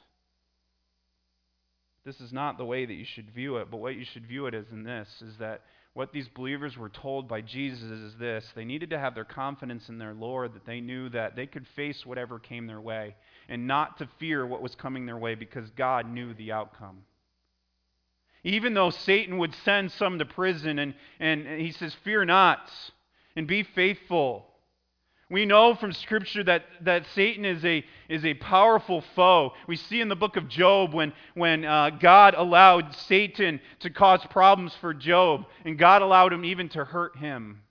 This 2.04 2.20
is 2.20 2.32
not 2.32 2.58
the 2.58 2.64
way 2.64 2.84
that 2.84 2.94
you 2.94 3.04
should 3.04 3.30
view 3.30 3.56
it, 3.56 3.70
but 3.70 3.78
what 3.78 3.96
you 3.96 4.04
should 4.04 4.26
view 4.26 4.46
it 4.46 4.54
as 4.54 4.70
in 4.70 4.84
this 4.84 5.08
is 5.22 5.38
that 5.38 5.62
what 5.94 6.12
these 6.12 6.28
believers 6.28 6.76
were 6.76 6.88
told 6.88 7.28
by 7.28 7.40
Jesus 7.40 7.84
is 7.84 8.14
this 8.18 8.44
they 8.54 8.64
needed 8.64 8.90
to 8.90 8.98
have 8.98 9.14
their 9.14 9.24
confidence 9.24 9.88
in 9.88 9.98
their 9.98 10.12
Lord, 10.12 10.54
that 10.54 10.66
they 10.66 10.80
knew 10.80 11.08
that 11.10 11.36
they 11.36 11.46
could 11.46 11.66
face 11.76 12.04
whatever 12.04 12.38
came 12.38 12.66
their 12.66 12.80
way, 12.80 13.14
and 13.48 13.66
not 13.66 13.98
to 13.98 14.08
fear 14.18 14.46
what 14.46 14.60
was 14.60 14.74
coming 14.74 15.06
their 15.06 15.16
way 15.16 15.34
because 15.34 15.70
God 15.70 16.10
knew 16.10 16.34
the 16.34 16.52
outcome. 16.52 17.04
Even 18.44 18.74
though 18.74 18.90
Satan 18.90 19.38
would 19.38 19.54
send 19.64 19.90
some 19.92 20.18
to 20.18 20.24
prison, 20.24 20.78
and, 20.78 20.94
and 21.18 21.46
he 21.60 21.72
says, 21.72 21.94
Fear 22.04 22.26
not, 22.26 22.70
and 23.34 23.46
be 23.46 23.62
faithful. 23.62 24.46
We 25.30 25.46
know 25.46 25.74
from 25.74 25.92
Scripture 25.92 26.44
that, 26.44 26.64
that 26.82 27.06
Satan 27.14 27.46
is 27.46 27.64
a, 27.64 27.82
is 28.08 28.24
a 28.24 28.34
powerful 28.34 29.02
foe. 29.16 29.52
We 29.66 29.76
see 29.76 30.00
in 30.00 30.08
the 30.08 30.14
book 30.14 30.36
of 30.36 30.48
Job 30.48 30.92
when, 30.92 31.14
when 31.34 31.64
uh, 31.64 31.90
God 31.90 32.34
allowed 32.34 32.94
Satan 32.94 33.60
to 33.80 33.90
cause 33.90 34.24
problems 34.30 34.74
for 34.80 34.92
Job, 34.92 35.46
and 35.64 35.78
God 35.78 36.02
allowed 36.02 36.32
him 36.32 36.44
even 36.44 36.68
to 36.70 36.84
hurt 36.84 37.16
him. 37.16 37.63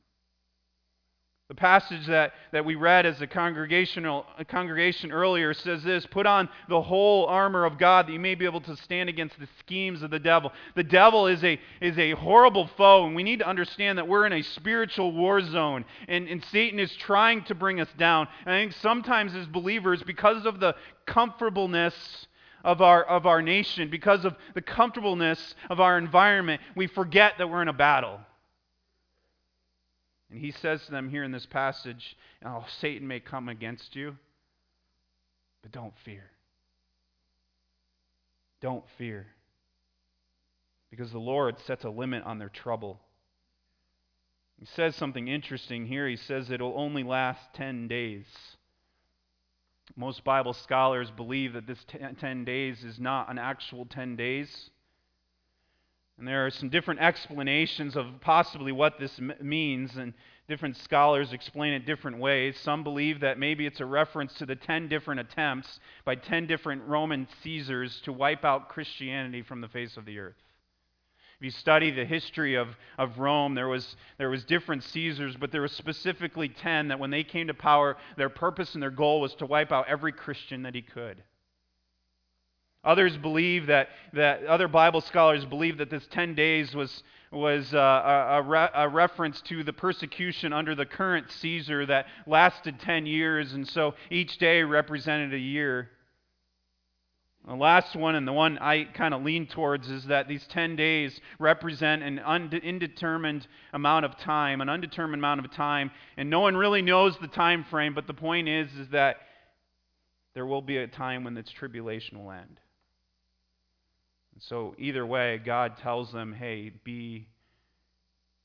The 1.49 1.56
passage 1.56 2.08
that, 2.08 2.32
that 2.53 2.63
we 2.63 2.75
read 2.75 3.06
as 3.06 3.19
a 3.21 3.27
congregational 3.27 4.25
a 4.38 4.45
congregation 4.45 5.12
earlier 5.12 5.53
says 5.53 5.84
this 5.84 6.06
Put 6.06 6.25
on 6.25 6.47
the 6.69 6.82
whole 6.82 7.25
armor 7.25 7.65
of 7.65 7.77
God 7.77 8.08
that 8.08 8.13
you 8.13 8.19
may 8.19 8.34
be 8.34 8.45
able 8.45 8.62
to 8.62 8.77
stand 8.77 9.10
against 9.10 9.38
the 9.38 9.49
schemes 9.60 10.03
of 10.03 10.10
the 10.10 10.19
devil. 10.19 10.53
The 10.75 10.86
devil 10.86 11.27
is 11.27 11.43
a, 11.43 11.60
is 11.82 11.97
a 11.97 12.12
horrible 12.12 12.67
foe, 12.77 13.06
and 13.06 13.13
we 13.13 13.23
need 13.23 13.39
to 13.39 13.47
understand 13.47 13.97
that 13.97 14.08
we're 14.08 14.25
in 14.25 14.32
a 14.32 14.41
spiritual 14.41 15.12
war 15.12 15.41
zone, 15.41 15.84
and, 16.08 16.29
and 16.29 16.41
Satan 16.45 16.79
is 16.79 16.95
trying 16.95 17.43
to 17.43 17.56
bring 17.56 17.82
us 17.82 17.89
down. 17.97 18.29
And 18.45 18.56
I 18.56 18.62
think 18.62 18.71
sometimes 18.82 19.36
as 19.36 19.45
believers, 19.45 20.01
because 20.01 20.45
of 20.45 20.62
the 20.62 20.75
comfortableness 21.06 22.25
of 22.63 22.82
our, 22.82 23.03
of 23.03 23.25
our 23.25 23.41
nation, 23.41 23.89
because 23.89 24.23
of 24.23 24.34
the 24.56 24.62
comfortableness 24.62 25.56
of 25.69 25.82
our 25.82 25.97
environment, 25.97 26.62
we 26.77 26.88
forget 26.88 27.34
that 27.38 27.49
we're 27.49 27.62
in 27.62 27.67
a 27.67 27.73
battle. 27.73 28.21
And 30.34 30.41
he 30.41 30.50
says 30.50 30.84
to 30.86 30.91
them 30.91 31.10
here 31.10 31.24
in 31.24 31.32
this 31.32 31.46
passage, 31.46 32.17
Oh, 32.43 32.65
Satan 32.82 33.08
may 33.08 33.19
come 33.19 33.50
against 33.50 33.96
you, 33.96 34.17
but 35.62 35.72
don't 35.72 35.93
fear. 36.04 36.24
Don't 38.60 38.84
fear. 38.98 39.28
Because 40.89 41.12
the 41.12 41.19
Lord 41.19 41.60
sets 41.67 41.84
a 41.84 41.89
limit 41.91 42.24
on 42.24 42.39
their 42.39 42.50
trouble. 42.50 43.00
He 44.60 44.65
says 44.65 44.96
something 44.96 45.28
interesting 45.28 45.86
here. 45.86 46.08
He 46.08 46.15
says 46.15 46.50
it'll 46.50 46.80
only 46.80 47.04
last 47.04 47.54
10 47.54 47.88
days. 47.88 48.26
Most 49.96 50.24
Bible 50.24 50.54
scholars 50.54 51.12
believe 51.15 51.54
that 51.54 51.67
this 51.67 51.86
10 52.19 52.43
days 52.43 52.84
is 52.84 53.00
not 53.00 53.30
an 53.30 53.38
actual 53.38 53.86
10 53.86 54.15
days. 54.15 54.72
And 56.17 56.28
there 56.28 56.45
are 56.45 56.52
some 56.52 56.69
different 56.69 56.99
explanations 56.99 57.95
of 57.95 58.06
possibly 58.21 58.71
what 58.71 58.99
this 58.99 59.17
m- 59.17 59.34
means, 59.41 59.95
and 59.95 60.13
different 60.47 60.78
scholars 60.78 61.34
explain 61.34 61.73
it 61.73 61.86
different 61.86 62.19
ways. 62.19 62.58
Some 62.60 62.84
believe 62.84 63.21
that 63.21 63.39
maybe 63.39 63.65
it's 63.65 63.80
a 63.80 63.86
reference 63.86 64.34
to 64.36 64.45
the 64.45 64.56
10 64.56 64.88
different 64.88 65.21
attempts 65.21 65.80
by 66.06 66.15
10 66.15 66.45
different 66.45 66.84
Roman 66.84 67.28
Caesars 67.41 67.99
to 68.02 68.13
wipe 68.13 68.45
out 68.45 68.69
Christianity 68.69 69.41
from 69.41 69.62
the 69.62 69.67
face 69.67 69.97
of 69.97 70.06
the 70.06 70.19
earth. 70.19 70.36
If 71.39 71.45
you 71.45 71.52
study 71.52 71.89
the 71.89 72.06
history 72.06 72.56
of, 72.56 72.69
of 72.97 73.17
Rome, 73.17 73.56
there 73.56 73.67
was, 73.67 73.95
there 74.17 74.30
was 74.30 74.45
different 74.45 74.84
Caesars, 74.84 75.36
but 75.36 75.52
there 75.52 75.63
was 75.63 75.71
specifically 75.71 76.47
10 76.47 76.89
that 76.89 76.99
when 76.99 77.10
they 77.10 77.23
came 77.23 77.47
to 77.47 77.54
power, 77.54 77.97
their 78.17 78.30
purpose 78.30 78.76
and 78.76 78.84
their 78.84 78.91
goal 78.91 79.19
was 79.19 79.34
to 79.36 79.45
wipe 79.45 79.71
out 79.71 79.88
every 79.89 80.12
Christian 80.12 80.62
that 80.63 80.76
he 80.76 80.84
could. 80.84 81.23
Others 82.84 83.17
believe 83.17 83.67
that, 83.67 83.89
that 84.12 84.43
other 84.43 84.67
Bible 84.67 85.00
scholars 85.00 85.46
believe 85.46 85.78
that 85.78 85.89
this 85.89 86.06
10 86.12 86.36
days 86.36 86.76
was, 86.76 87.04
was 87.32 87.74
uh, 87.74 87.78
a, 87.78 88.38
a, 88.38 88.41
re- 88.41 88.69
a, 88.74 88.89
reference 88.89 89.39
to 89.41 89.63
the 89.63 89.72
persecution 89.72 90.52
under 90.52 90.76
the 90.76 90.86
current 90.86 91.32
Caesar 91.32 91.86
that 91.86 92.08
lasted 92.28 92.80
10 92.82 93.06
years, 93.06 93.54
and 93.54 93.65
so 93.67 93.93
each 94.12 94.38
day 94.38 94.63
represented 94.63 95.34
a 95.34 95.39
year. 95.39 95.89
The 97.48 97.56
last 97.56 97.96
one, 97.96 98.15
and 98.15 98.28
the 98.28 98.34
one 98.34 98.58
I 98.58 98.86
kind 98.86 99.13
of 99.13 99.24
lean 99.24 99.48
towards, 99.48 99.89
is 99.89 100.06
that 100.06 100.28
these 100.28 100.46
10 100.48 100.76
days 100.76 101.19
represent 101.39 102.04
an 102.04 102.19
undetermined 102.19 103.48
amount 103.74 104.06
of 104.06 104.17
time, 104.17 104.60
an 104.60 104.69
undetermined 104.69 105.19
amount 105.19 105.43
of 105.43 105.52
time, 105.52 105.91
and 106.17 106.30
no 106.30 106.41
one 106.41 106.56
really 106.58 106.82
knows 106.82 107.17
the 107.17 107.28
time 107.28 107.65
frame, 107.65 107.93
but 107.93 108.08
the 108.08 108.13
point 108.13 108.50
is, 108.50 108.74
is 108.76 108.89
that 108.89 109.17
there 110.34 110.46
will 110.46 110.62
be 110.62 110.78
a 110.78 110.88
time 110.88 111.24
when 111.24 111.34
this 111.34 111.50
tribulation 111.50 112.24
will 112.24 112.32
end. 112.32 112.60
So, 114.39 114.76
either 114.78 115.06
way, 115.06 115.39
God 115.43 115.78
tells 115.78 116.12
them, 116.12 116.34
hey, 116.34 116.72
be 116.84 117.28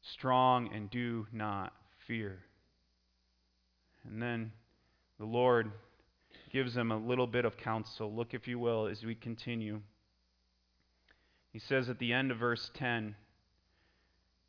strong 0.02 0.70
and 0.72 0.90
do 0.90 1.26
not 1.32 1.72
fear. 2.06 2.38
And 4.04 4.22
then 4.22 4.52
the 5.18 5.26
Lord 5.26 5.70
gives 6.52 6.74
them 6.74 6.92
a 6.92 6.96
little 6.96 7.26
bit 7.26 7.44
of 7.44 7.56
counsel. 7.56 8.14
Look, 8.14 8.34
if 8.34 8.46
you 8.46 8.58
will, 8.58 8.86
as 8.86 9.02
we 9.02 9.14
continue. 9.14 9.80
He 11.52 11.58
says 11.58 11.88
at 11.88 11.98
the 11.98 12.12
end 12.12 12.30
of 12.30 12.38
verse 12.38 12.70
10 12.74 13.14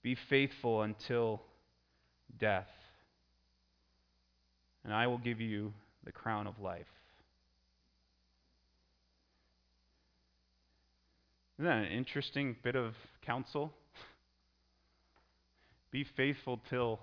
Be 0.02 0.15
faithful 0.30 0.82
until 0.84 1.41
death, 2.38 2.69
and 4.84 4.93
I 4.93 5.08
will 5.08 5.17
give 5.17 5.41
you 5.41 5.73
the 6.04 6.12
crown 6.12 6.47
of 6.47 6.60
life. 6.60 6.88
Isn't 11.60 11.65
that 11.65 11.78
an 11.80 11.91
interesting 11.91 12.56
bit 12.63 12.78
of 12.78 12.95
counsel? 13.26 13.74
Be 15.91 16.06
faithful 16.15 16.62
till 16.69 17.02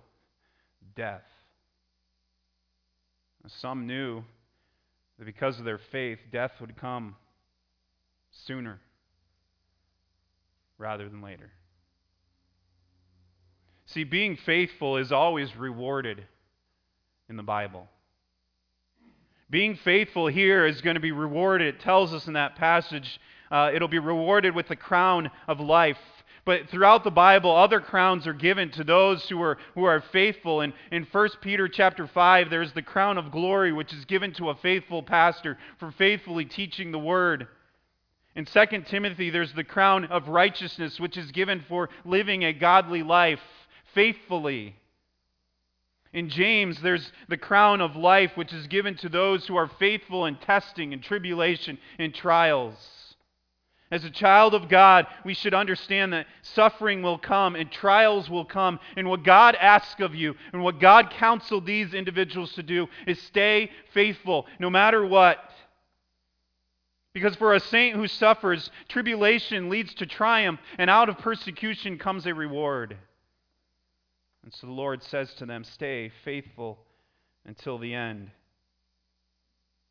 death. 0.95 1.21
Some 3.49 3.87
knew 3.87 4.25
that 5.19 5.27
because 5.27 5.59
of 5.59 5.67
their 5.67 5.79
faith, 5.93 6.19
death 6.33 6.53
would 6.63 6.75
come 6.79 7.17
sooner 8.47 8.81
rather 10.79 11.07
than 11.07 11.21
later. 11.21 11.51
See, 13.85 14.05
being 14.05 14.39
faithful 14.39 14.97
is 14.97 15.13
always 15.13 15.55
rewarded 15.55 16.25
in 17.29 17.37
the 17.37 17.43
Bible. 17.43 17.89
Being 19.51 19.77
faithful 19.77 20.29
here 20.29 20.65
is 20.65 20.81
going 20.81 20.95
to 20.95 21.01
be 21.01 21.13
rewarded. 21.13 21.75
It 21.75 21.81
tells 21.81 22.15
us 22.15 22.27
in 22.27 22.33
that 22.33 22.57
passage 22.57 23.21
uh, 23.51 23.71
it'll 23.75 23.89
be 23.89 23.99
rewarded 23.99 24.55
with 24.55 24.69
the 24.69 24.77
crown 24.77 25.31
of 25.49 25.61
life. 25.61 25.99
But 26.47 26.69
throughout 26.71 27.03
the 27.03 27.11
Bible, 27.11 27.55
other 27.55 27.81
crowns 27.81 28.25
are 28.29 28.33
given 28.33 28.71
to 28.73 28.85
those 28.85 29.29
who 29.29 29.43
are, 29.43 29.59
who 29.75 29.83
are 29.85 30.01
faithful. 30.13 30.61
And 30.61 30.73
in 30.93 31.05
1 31.11 31.29
Peter 31.41 31.69
chapter 31.69 32.07
5, 32.07 32.51
there's 32.51 32.73
the 32.73 32.83
crown 32.83 33.19
of 33.19 33.33
glory, 33.33 33.73
which 33.73 33.93
is 33.93 34.05
given 34.05 34.33
to 34.35 34.51
a 34.51 34.55
faithful 34.55 35.03
pastor 35.03 35.59
for 35.81 35.91
faithfully 35.91 36.45
teaching 36.45 36.93
the 36.93 37.01
word. 37.01 37.49
In 38.37 38.45
2 38.45 38.65
Timothy, 38.89 39.31
there's 39.31 39.53
the 39.55 39.65
crown 39.65 40.05
of 40.05 40.29
righteousness, 40.29 41.01
which 41.01 41.17
is 41.17 41.33
given 41.33 41.65
for 41.69 41.89
living 42.05 42.45
a 42.45 42.53
godly 42.53 43.03
life 43.03 43.41
faithfully. 43.93 44.77
In 46.13 46.29
James, 46.29 46.81
there's 46.81 47.11
the 47.29 47.37
crown 47.37 47.81
of 47.81 47.97
life, 47.97 48.37
which 48.37 48.53
is 48.53 48.69
given 48.69 48.95
to 48.99 49.09
those 49.09 49.47
who 49.47 49.57
are 49.57 49.71
faithful 49.81 50.27
in 50.27 50.37
testing 50.37 50.93
and 50.93 51.03
tribulation 51.03 51.77
and 51.99 52.15
trials. 52.15 52.77
As 53.91 54.05
a 54.05 54.11
child 54.11 54.53
of 54.55 54.69
God, 54.69 55.07
we 55.25 55.33
should 55.33 55.55
understand 55.55 56.13
that 56.13 56.27
suffering 56.43 57.03
will 57.03 57.19
come 57.19 57.55
and 57.55 57.71
trials 57.71 58.29
will 58.29 58.45
come. 58.45 58.81
And 58.97 59.09
what 59.09 59.23
God 59.23 59.55
asks 59.55 60.01
of 60.01 60.15
you 60.15 60.35
and 60.53 60.63
what 60.63 60.81
God 60.81 61.11
counseled 61.11 61.67
these 61.67 61.95
individuals 61.95 62.53
to 62.55 62.65
do 62.65 62.89
is 63.07 63.21
stay 63.23 63.71
faithful 63.95 64.47
no 64.59 64.71
matter 64.71 65.07
what. 65.07 65.39
Because 67.13 67.37
for 67.37 67.55
a 67.55 67.61
saint 67.61 67.97
who 67.97 68.09
suffers, 68.09 68.71
tribulation 68.89 69.71
leads 69.71 69.95
to 69.95 70.07
triumph, 70.07 70.61
and 70.77 70.91
out 70.91 71.09
of 71.09 71.17
persecution 71.17 71.97
comes 71.97 72.27
a 72.27 72.35
reward. 72.35 72.95
And 74.43 74.53
so 74.53 74.67
the 74.67 74.73
Lord 74.73 75.03
says 75.03 75.33
to 75.35 75.47
them, 75.47 75.65
Stay 75.65 76.13
faithful 76.25 76.79
until 77.47 77.79
the 77.79 77.95
end. 77.95 78.33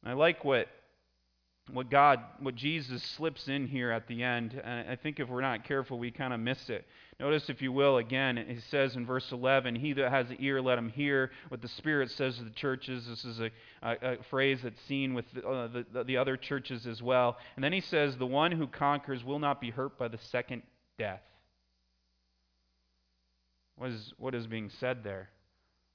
I 0.03 0.13
like 0.13 0.45
what 0.45 0.67
what 1.71 1.89
God, 1.89 2.19
what 2.39 2.55
Jesus 2.55 3.01
slips 3.01 3.47
in 3.47 3.65
here 3.65 3.91
at 3.91 4.07
the 4.07 4.21
end, 4.21 4.59
and 4.63 4.87
I 4.87 4.95
think 4.95 5.19
if 5.19 5.27
we're 5.27 5.41
not 5.41 5.63
careful, 5.63 5.97
we 5.97 6.11
kind 6.11 6.31
of 6.31 6.39
miss 6.39 6.69
it. 6.69 6.85
Notice, 7.19 7.49
if 7.49 7.61
you 7.61 7.71
will, 7.71 7.97
again, 7.97 8.43
he 8.47 8.59
says 8.59 8.95
in 8.95 9.05
verse 9.05 9.31
11, 9.31 9.75
He 9.75 9.93
that 9.93 10.11
has 10.11 10.29
an 10.29 10.37
ear, 10.39 10.61
let 10.61 10.77
him 10.77 10.89
hear 10.89 11.31
what 11.47 11.61
the 11.61 11.67
Spirit 11.67 12.11
says 12.11 12.37
to 12.37 12.43
the 12.43 12.51
churches. 12.51 13.07
This 13.07 13.25
is 13.25 13.39
a, 13.39 13.49
a, 13.81 14.13
a 14.13 14.23
phrase 14.29 14.59
that's 14.61 14.81
seen 14.81 15.15
with 15.15 15.25
the, 15.33 15.47
uh, 15.47 15.83
the, 15.91 16.03
the 16.03 16.17
other 16.17 16.37
churches 16.37 16.85
as 16.85 17.01
well. 17.01 17.37
And 17.55 17.63
then 17.63 17.73
he 17.73 17.81
says, 17.81 18.15
The 18.15 18.27
one 18.27 18.51
who 18.51 18.67
conquers 18.67 19.23
will 19.23 19.39
not 19.39 19.59
be 19.59 19.71
hurt 19.71 19.97
by 19.97 20.07
the 20.07 20.19
second 20.29 20.61
death. 20.99 21.21
What 23.77 23.89
is, 23.89 24.13
what 24.17 24.35
is 24.35 24.45
being 24.45 24.69
said 24.69 25.03
there? 25.03 25.29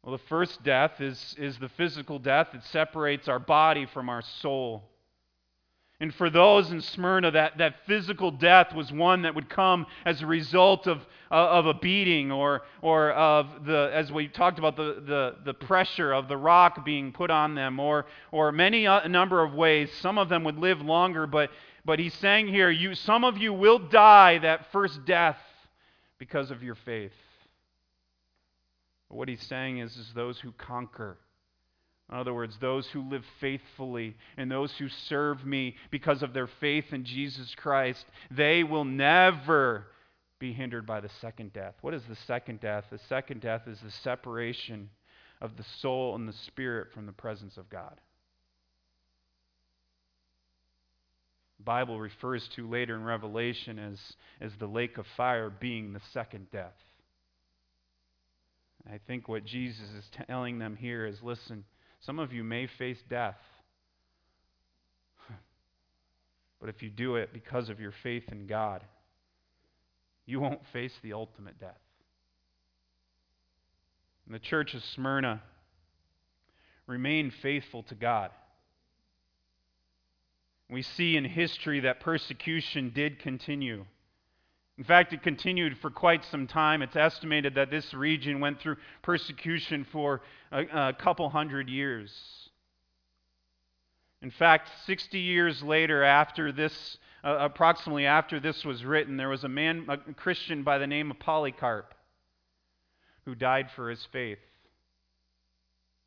Well, 0.02 0.16
the 0.16 0.24
first 0.28 0.62
death 0.62 1.00
is, 1.00 1.36
is 1.38 1.58
the 1.58 1.68
physical 1.68 2.18
death 2.18 2.48
that 2.52 2.64
separates 2.64 3.28
our 3.28 3.38
body 3.38 3.86
from 3.86 4.08
our 4.08 4.22
soul. 4.22 4.84
And 6.00 6.14
for 6.14 6.30
those 6.30 6.70
in 6.70 6.80
Smyrna, 6.80 7.30
that, 7.32 7.58
that 7.58 7.74
physical 7.86 8.30
death 8.30 8.74
was 8.74 8.90
one 8.90 9.22
that 9.22 9.34
would 9.34 9.50
come 9.50 9.86
as 10.06 10.22
a 10.22 10.26
result 10.26 10.86
of, 10.86 10.98
uh, 11.30 11.34
of 11.34 11.66
a 11.66 11.74
beating 11.74 12.32
or, 12.32 12.62
or 12.80 13.10
of 13.12 13.66
the, 13.66 13.90
as 13.92 14.10
we 14.10 14.26
talked 14.26 14.58
about, 14.58 14.76
the, 14.76 15.02
the, 15.06 15.36
the 15.44 15.52
pressure 15.52 16.10
of 16.12 16.26
the 16.26 16.38
rock 16.38 16.86
being 16.86 17.12
put 17.12 17.30
on 17.30 17.54
them 17.54 17.78
or, 17.78 18.06
or 18.32 18.50
many 18.50 18.86
a 18.86 19.06
number 19.08 19.44
of 19.44 19.52
ways. 19.52 19.90
Some 20.00 20.16
of 20.16 20.30
them 20.30 20.42
would 20.44 20.56
live 20.56 20.80
longer, 20.80 21.26
but, 21.26 21.50
but 21.84 21.98
he's 21.98 22.14
saying 22.14 22.48
here, 22.48 22.70
you, 22.70 22.94
some 22.94 23.22
of 23.22 23.36
you 23.36 23.52
will 23.52 23.78
die 23.78 24.38
that 24.38 24.72
first 24.72 25.04
death 25.04 25.38
because 26.18 26.50
of 26.50 26.62
your 26.62 26.76
faith. 26.76 27.12
But 29.10 29.18
what 29.18 29.28
he's 29.28 29.42
saying 29.42 29.78
is, 29.78 29.94
is 29.98 30.10
those 30.14 30.40
who 30.40 30.52
conquer 30.52 31.18
in 32.10 32.16
other 32.16 32.34
words, 32.34 32.56
those 32.60 32.88
who 32.88 33.08
live 33.08 33.24
faithfully 33.40 34.16
and 34.36 34.50
those 34.50 34.72
who 34.78 34.88
serve 35.08 35.44
me 35.46 35.76
because 35.90 36.22
of 36.22 36.32
their 36.32 36.48
faith 36.60 36.86
in 36.92 37.04
Jesus 37.04 37.54
Christ, 37.56 38.04
they 38.30 38.64
will 38.64 38.84
never 38.84 39.86
be 40.40 40.52
hindered 40.52 40.86
by 40.86 41.00
the 41.00 41.10
second 41.20 41.52
death. 41.52 41.74
What 41.82 41.94
is 41.94 42.02
the 42.08 42.16
second 42.26 42.60
death? 42.60 42.84
The 42.90 42.98
second 43.08 43.42
death 43.42 43.62
is 43.68 43.78
the 43.80 43.92
separation 44.02 44.90
of 45.40 45.56
the 45.56 45.64
soul 45.80 46.16
and 46.16 46.26
the 46.26 46.34
spirit 46.46 46.88
from 46.92 47.06
the 47.06 47.12
presence 47.12 47.56
of 47.56 47.70
God. 47.70 48.00
The 51.58 51.64
Bible 51.64 52.00
refers 52.00 52.48
to 52.56 52.68
later 52.68 52.96
in 52.96 53.04
Revelation 53.04 53.78
as, 53.78 53.98
as 54.40 54.50
the 54.58 54.66
lake 54.66 54.98
of 54.98 55.06
fire 55.16 55.50
being 55.50 55.92
the 55.92 56.00
second 56.12 56.50
death. 56.50 56.72
I 58.90 58.98
think 59.06 59.28
what 59.28 59.44
Jesus 59.44 59.90
is 59.96 60.10
telling 60.26 60.58
them 60.58 60.74
here 60.74 61.06
is 61.06 61.18
listen, 61.22 61.64
some 62.00 62.18
of 62.18 62.32
you 62.32 62.44
may 62.44 62.66
face 62.66 63.02
death. 63.08 63.38
But 66.60 66.68
if 66.68 66.82
you 66.82 66.90
do 66.90 67.16
it 67.16 67.32
because 67.32 67.70
of 67.70 67.80
your 67.80 67.92
faith 68.02 68.24
in 68.30 68.46
God, 68.46 68.84
you 70.26 70.40
won't 70.40 70.60
face 70.74 70.92
the 71.02 71.14
ultimate 71.14 71.58
death. 71.58 71.80
And 74.26 74.34
the 74.34 74.38
church 74.38 74.74
of 74.74 74.82
Smyrna 74.94 75.42
remained 76.86 77.32
faithful 77.40 77.82
to 77.84 77.94
God. 77.94 78.30
We 80.68 80.82
see 80.82 81.16
in 81.16 81.24
history 81.24 81.80
that 81.80 82.00
persecution 82.00 82.92
did 82.94 83.18
continue. 83.18 83.86
In 84.78 84.84
fact, 84.84 85.12
it 85.12 85.22
continued 85.22 85.76
for 85.78 85.90
quite 85.90 86.24
some 86.30 86.46
time. 86.46 86.80
It's 86.80 86.96
estimated 86.96 87.54
that 87.56 87.70
this 87.70 87.92
region 87.92 88.40
went 88.40 88.60
through 88.60 88.76
persecution 89.02 89.86
for 89.92 90.22
a, 90.50 90.88
a 90.88 90.92
couple 90.94 91.28
hundred 91.28 91.68
years. 91.68 92.10
In 94.22 94.30
fact, 94.30 94.68
60 94.86 95.18
years 95.18 95.62
later, 95.62 96.02
after 96.02 96.52
this, 96.52 96.98
uh, 97.24 97.36
approximately 97.40 98.06
after 98.06 98.38
this 98.38 98.64
was 98.64 98.84
written, 98.84 99.16
there 99.16 99.28
was 99.28 99.44
a 99.44 99.48
man, 99.48 99.86
a 99.88 100.14
Christian 100.14 100.62
by 100.62 100.78
the 100.78 100.86
name 100.86 101.10
of 101.10 101.18
Polycarp, 101.18 101.94
who 103.24 103.34
died 103.34 103.68
for 103.74 103.88
his 103.88 104.06
faith. 104.12 104.38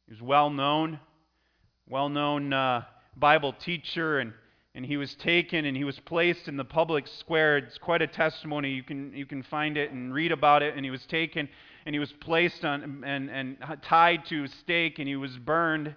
He 0.05 0.13
was 0.13 0.21
well 0.21 0.49
known, 0.49 0.99
well 1.87 2.09
known 2.09 2.53
uh, 2.53 2.83
Bible 3.15 3.53
teacher 3.53 4.19
and 4.19 4.33
and 4.75 4.85
he 4.85 4.97
was 4.97 5.13
taken 5.15 5.65
and 5.65 5.77
he 5.77 5.83
was 5.83 5.99
placed 5.99 6.47
in 6.47 6.57
the 6.57 6.65
public 6.65 7.07
square. 7.07 7.57
It's 7.57 7.77
quite 7.77 8.01
a 8.01 8.07
testimony. 8.07 8.71
You 8.71 8.83
can, 8.83 9.13
you 9.13 9.25
can 9.25 9.43
find 9.43 9.77
it 9.77 9.91
and 9.91 10.13
read 10.13 10.31
about 10.31 10.63
it. 10.63 10.75
And 10.75 10.83
he 10.83 10.89
was 10.89 11.05
taken 11.05 11.47
and 11.85 11.93
he 11.93 11.99
was 11.99 12.11
placed 12.13 12.65
on 12.65 13.03
and, 13.05 13.29
and 13.29 13.57
tied 13.83 14.25
to 14.27 14.45
a 14.45 14.47
stake 14.47 14.97
and 14.97 15.07
he 15.07 15.15
was 15.15 15.37
burned. 15.37 15.93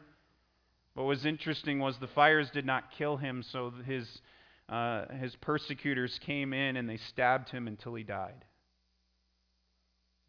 What 0.95 1.05
was 1.05 1.25
interesting 1.25 1.79
was 1.79 1.97
the 1.99 2.07
fires 2.09 2.51
did 2.51 2.67
not 2.67 2.91
kill 2.91 3.19
him, 3.19 3.43
so 3.43 3.71
his, 3.85 4.23
uh, 4.69 5.07
his 5.21 5.37
persecutors 5.37 6.19
came 6.21 6.55
in 6.55 6.77
and 6.77 6.89
they 6.89 6.97
stabbed 6.97 7.51
him 7.51 7.69
until 7.69 7.95
he 7.95 8.03
died. 8.03 8.45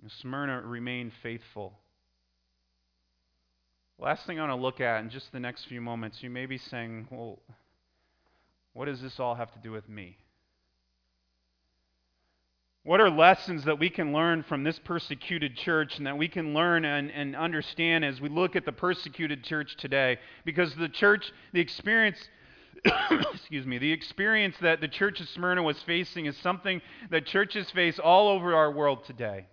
And 0.02 0.12
Smyrna 0.12 0.62
remained 0.62 1.12
faithful. 1.24 1.74
Last 4.00 4.28
thing 4.28 4.40
I 4.40 4.48
want 4.48 4.60
to 4.60 4.62
look 4.62 4.80
at 4.80 5.02
in 5.02 5.10
just 5.10 5.32
the 5.32 5.40
next 5.40 5.66
few 5.66 5.82
moments, 5.82 6.22
you 6.22 6.30
may 6.30 6.46
be 6.46 6.58
saying, 6.58 7.08
well, 7.10 7.40
what 8.78 8.86
does 8.86 9.02
this 9.02 9.20
all 9.20 9.34
have 9.34 9.52
to 9.54 9.60
do 9.60 9.72
with 9.72 9.90
me? 9.90 10.16
What 12.84 13.02
are 13.02 13.10
lessons 13.10 13.66
that 13.66 13.80
we 13.80 13.90
can 13.90 14.14
learn 14.14 14.44
from 14.44 14.64
this 14.64 14.78
persecuted 14.78 15.56
church 15.56 15.98
and 15.98 16.06
that 16.06 16.16
we 16.16 16.28
can 16.28 16.54
learn 16.54 16.86
and, 16.86 17.10
and 17.10 17.36
understand 17.36 18.06
as 18.06 18.22
we 18.22 18.30
look 18.30 18.56
at 18.56 18.66
the 18.66 18.72
persecuted 18.72 19.44
church 19.44 19.76
today? 19.78 20.20
Because 20.46 20.76
the 20.76 20.90
church, 20.90 21.34
the 21.54 21.60
experience, 21.60 22.20
excuse 23.34 23.66
me, 23.66 23.80
the 23.80 23.92
experience 23.92 24.56
that 24.62 24.80
the 24.80 24.88
church 24.88 25.20
of 25.22 25.28
Smyrna 25.30 25.64
was 25.64 25.82
facing 25.82 26.28
is 26.28 26.38
something 26.38 26.80
that 27.10 27.26
churches 27.26 27.72
face 27.72 27.98
all 27.98 28.30
over 28.30 28.54
our 28.54 28.72
world 28.72 29.06
today. 29.06 29.48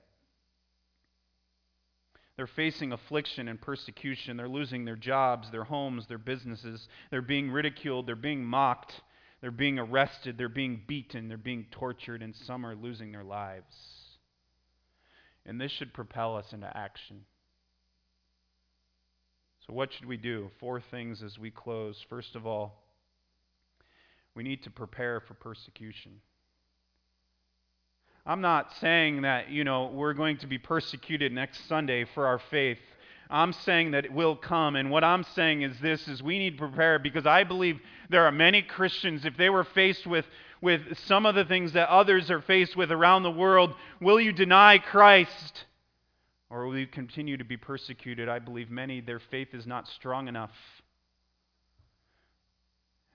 They're 2.37 2.47
facing 2.47 2.93
affliction 2.93 3.49
and 3.49 3.59
persecution. 3.59 4.37
They're 4.37 4.49
losing 4.49 4.85
their 4.85 4.97
jobs, 4.97 5.51
their 5.51 5.65
homes, 5.65 6.07
their 6.09 6.19
businesses. 6.19 6.89
They're 7.11 7.23
being 7.23 7.51
ridiculed. 7.51 8.07
They're 8.07 8.17
being 8.17 8.45
mocked. 8.45 9.01
They're 9.45 9.51
being 9.51 9.79
arrested, 9.79 10.39
they're 10.39 10.49
being 10.49 10.81
beaten, 10.87 11.29
they're 11.29 11.37
being 11.37 11.67
tortured, 11.71 12.23
and 12.23 12.35
some 12.35 12.65
are 12.65 12.75
losing 12.75 13.13
their 13.13 13.23
lives. 13.23 13.77
And 15.45 15.61
this 15.61 15.71
should 15.71 15.93
propel 15.93 16.35
us 16.39 16.55
into 16.55 16.75
action. 16.75 17.27
So, 19.67 19.75
what 19.75 19.93
should 19.93 20.07
we 20.07 20.17
do? 20.17 20.51
Four 20.61 20.81
things 20.81 21.23
as 21.23 21.39
we 21.39 21.51
close. 21.51 22.03
First 22.09 22.37
of 22.37 22.47
all, 22.47 22.85
we 24.35 24.45
need 24.45 24.63
to 24.63 24.71
prepare 24.71 25.21
for 25.21 25.35
persecution. 25.35 26.23
I'm 28.25 28.41
not 28.41 28.73
saying 28.81 29.21
that, 29.23 29.51
you 29.51 29.63
know, 29.63 29.91
we're 29.93 30.15
going 30.15 30.39
to 30.39 30.47
be 30.47 30.57
persecuted 30.57 31.33
next 31.33 31.69
Sunday 31.69 32.07
for 32.15 32.27
our 32.27 32.41
faith. 32.51 32.79
I'm 33.35 33.53
saying 33.53 33.91
that 33.91 34.05
it 34.05 34.13
will 34.13 34.37
come. 34.37 34.77
And 34.77 34.93
what 34.93 35.03
I'm 35.03 35.25
saying 35.35 35.63
is 35.63 35.77
this 35.81 36.07
is 36.07 36.23
we 36.23 36.39
need 36.39 36.53
to 36.53 36.69
prepare 36.69 37.01
because 37.01 37.27
I 37.27 37.43
believe 37.43 37.81
there 38.09 38.27
are 38.27 38.33
many 38.33 38.63
Christians, 38.63 39.25
if 39.25 39.37
they 39.37 39.51
were 39.51 39.65
faced 39.65 40.07
with, 40.07 40.25
with 40.61 40.83
some 41.07 41.27
of 41.27 41.35
the 41.35 41.45
things 41.45 41.73
that 41.73 41.89
others 41.89 42.31
are 42.31 42.41
faced 42.41 42.77
with 42.77 42.93
around 42.93 43.25
the 43.25 43.33
world, 43.33 43.75
will 44.01 44.21
you 44.21 44.33
deny 44.33 44.79
Christ? 44.79 45.65
Or 46.49 46.69
will 46.69 46.79
you 46.79 46.87
continue 46.87 47.37
to 47.37 47.45
be 47.45 47.57
persecuted? 47.57 48.29
I 48.29 48.39
believe 48.39 48.71
many, 48.71 49.01
their 49.01 49.19
faith 49.19 49.49
is 49.53 49.67
not 49.67 49.89
strong 49.89 50.29
enough. 50.29 50.55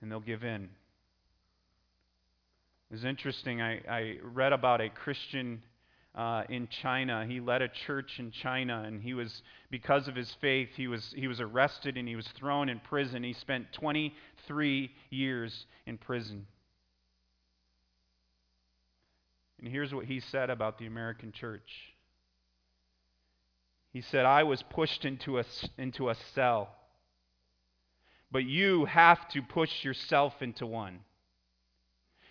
And 0.02 0.12
they'll 0.12 0.20
give 0.20 0.44
in. 0.44 0.68
It's 2.90 3.04
interesting. 3.04 3.62
I, 3.62 3.80
I 3.88 4.16
read 4.22 4.52
about 4.52 4.82
a 4.82 4.90
Christian 4.90 5.62
uh, 6.14 6.42
in 6.48 6.68
China. 6.68 7.24
He 7.26 7.40
led 7.40 7.62
a 7.62 7.68
church 7.68 8.18
in 8.18 8.30
China, 8.30 8.82
and 8.86 9.02
he 9.02 9.14
was, 9.14 9.42
because 9.70 10.08
of 10.08 10.16
his 10.16 10.34
faith, 10.40 10.70
he 10.76 10.88
was, 10.88 11.14
he 11.16 11.28
was 11.28 11.40
arrested 11.40 11.96
and 11.96 12.08
he 12.08 12.16
was 12.16 12.26
thrown 12.38 12.68
in 12.68 12.80
prison. 12.80 13.22
He 13.22 13.32
spent 13.32 13.72
23 13.72 14.90
years 15.10 15.66
in 15.86 15.98
prison. 15.98 16.46
And 19.58 19.68
here's 19.68 19.94
what 19.94 20.06
he 20.06 20.20
said 20.20 20.50
about 20.50 20.78
the 20.78 20.86
American 20.86 21.32
church. 21.32 21.70
He 23.92 24.00
said, 24.00 24.24
I 24.24 24.44
was 24.44 24.62
pushed 24.62 25.04
into 25.04 25.38
a, 25.38 25.44
into 25.76 26.08
a 26.08 26.16
cell, 26.34 26.70
but 28.30 28.44
you 28.44 28.84
have 28.86 29.28
to 29.30 29.42
push 29.42 29.84
yourself 29.84 30.34
into 30.40 30.64
one. 30.64 31.00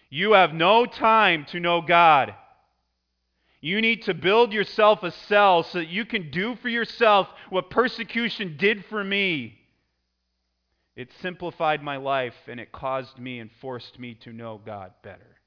You 0.09 0.31
have 0.31 0.53
no 0.53 0.85
time 0.85 1.45
to 1.51 1.59
know 1.59 1.81
God. 1.81 2.33
You 3.61 3.81
need 3.81 4.03
to 4.03 4.13
build 4.13 4.53
yourself 4.53 5.03
a 5.03 5.11
cell 5.11 5.63
so 5.63 5.79
that 5.79 5.89
you 5.89 6.05
can 6.05 6.31
do 6.31 6.55
for 6.55 6.69
yourself 6.69 7.27
what 7.49 7.69
persecution 7.69 8.55
did 8.57 8.85
for 8.85 9.03
me. 9.03 9.57
It 10.95 11.09
simplified 11.21 11.83
my 11.83 11.97
life 11.97 12.35
and 12.47 12.59
it 12.59 12.71
caused 12.71 13.17
me 13.19 13.39
and 13.39 13.49
forced 13.61 13.99
me 13.99 14.15
to 14.21 14.31
know 14.31 14.61
God 14.65 14.93
better. 15.03 15.37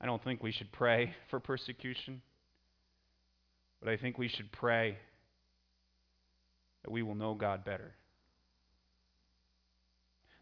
I 0.00 0.06
don't 0.06 0.22
think 0.22 0.42
we 0.42 0.52
should 0.52 0.72
pray 0.72 1.14
for 1.30 1.40
persecution, 1.40 2.22
but 3.80 3.90
I 3.90 3.96
think 3.96 4.18
we 4.18 4.28
should 4.28 4.52
pray 4.52 4.98
that 6.82 6.90
we 6.90 7.02
will 7.02 7.14
know 7.14 7.34
God 7.34 7.64
better. 7.64 7.94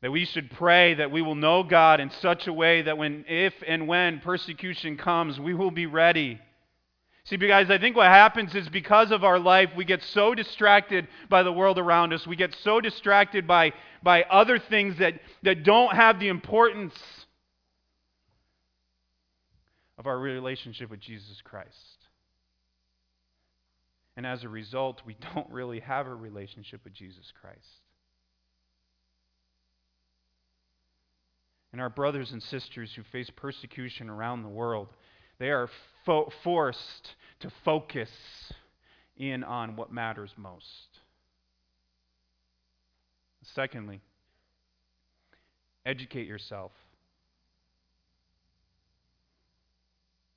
That 0.03 0.11
we 0.11 0.25
should 0.25 0.51
pray 0.51 0.95
that 0.95 1.11
we 1.11 1.23
will 1.23 1.37
know 1.37 1.63
God 1.63 2.01
in 2.01 2.11
such 2.11 2.47
a 2.47 2.53
way 2.53 2.83
that 2.83 2.99
when, 2.99 3.25
if 3.29 3.55
and 3.67 3.89
when 3.89 4.21
persecution 4.21 4.97
comes, 4.97 5.39
we 5.39 5.55
will 5.55 5.71
be 5.71 5.87
ready. 5.87 6.41
See, 7.25 7.37
guys, 7.37 7.71
I 7.71 7.79
think 7.79 7.95
what 7.95 8.09
happens 8.09 8.55
is 8.57 8.69
because 8.69 9.13
of 9.13 9.23
our 9.23 9.39
life, 9.39 9.71
we 9.77 9.85
get 9.85 10.03
so 10.03 10.35
distracted 10.35 11.07
by 11.29 11.45
the 11.45 11.53
world 11.53 11.79
around 11.79 12.13
us. 12.13 12.27
We 12.27 12.35
get 12.35 12.53
so 12.63 12.81
distracted 12.81 13.47
by, 13.47 13.73
by 14.03 14.25
other 14.25 14.59
things 14.59 14.99
that, 14.99 15.21
that 15.45 15.63
don't 15.63 15.95
have 15.95 16.19
the 16.19 16.29
importance 16.29 16.95
of 19.99 20.09
our 20.09 20.19
relationship 20.19 20.91
with 20.91 20.99
Jesus 20.99 21.41
Christ. 21.45 21.69
And 24.17 24.27
as 24.27 24.43
a 24.43 24.49
result, 24.49 25.03
we 25.07 25.17
don't 25.35 25.49
really 25.49 25.79
have 25.79 26.09
a 26.09 26.15
relationship 26.15 26.81
with 26.83 26.93
Jesus 26.93 27.33
Christ. 27.41 27.82
And 31.73 31.81
our 31.81 31.91
brothers 31.91 32.33
and 32.33 32.43
sisters 32.43 32.93
who 32.95 33.03
face 33.03 33.31
persecution 33.31 34.11
around 34.11 34.43
the 34.43 34.49
world, 34.49 34.89
they 35.39 35.51
are 35.51 35.69
fo- 36.05 36.31
forced 36.45 37.15
to 37.41 37.51
focus 37.65 38.11
in 39.17 39.43
on 39.43 39.77
what 39.77 39.93
matters 39.93 40.33
most. 40.37 40.89
Secondly, 43.55 44.01
educate 45.85 46.27
yourself. 46.27 46.73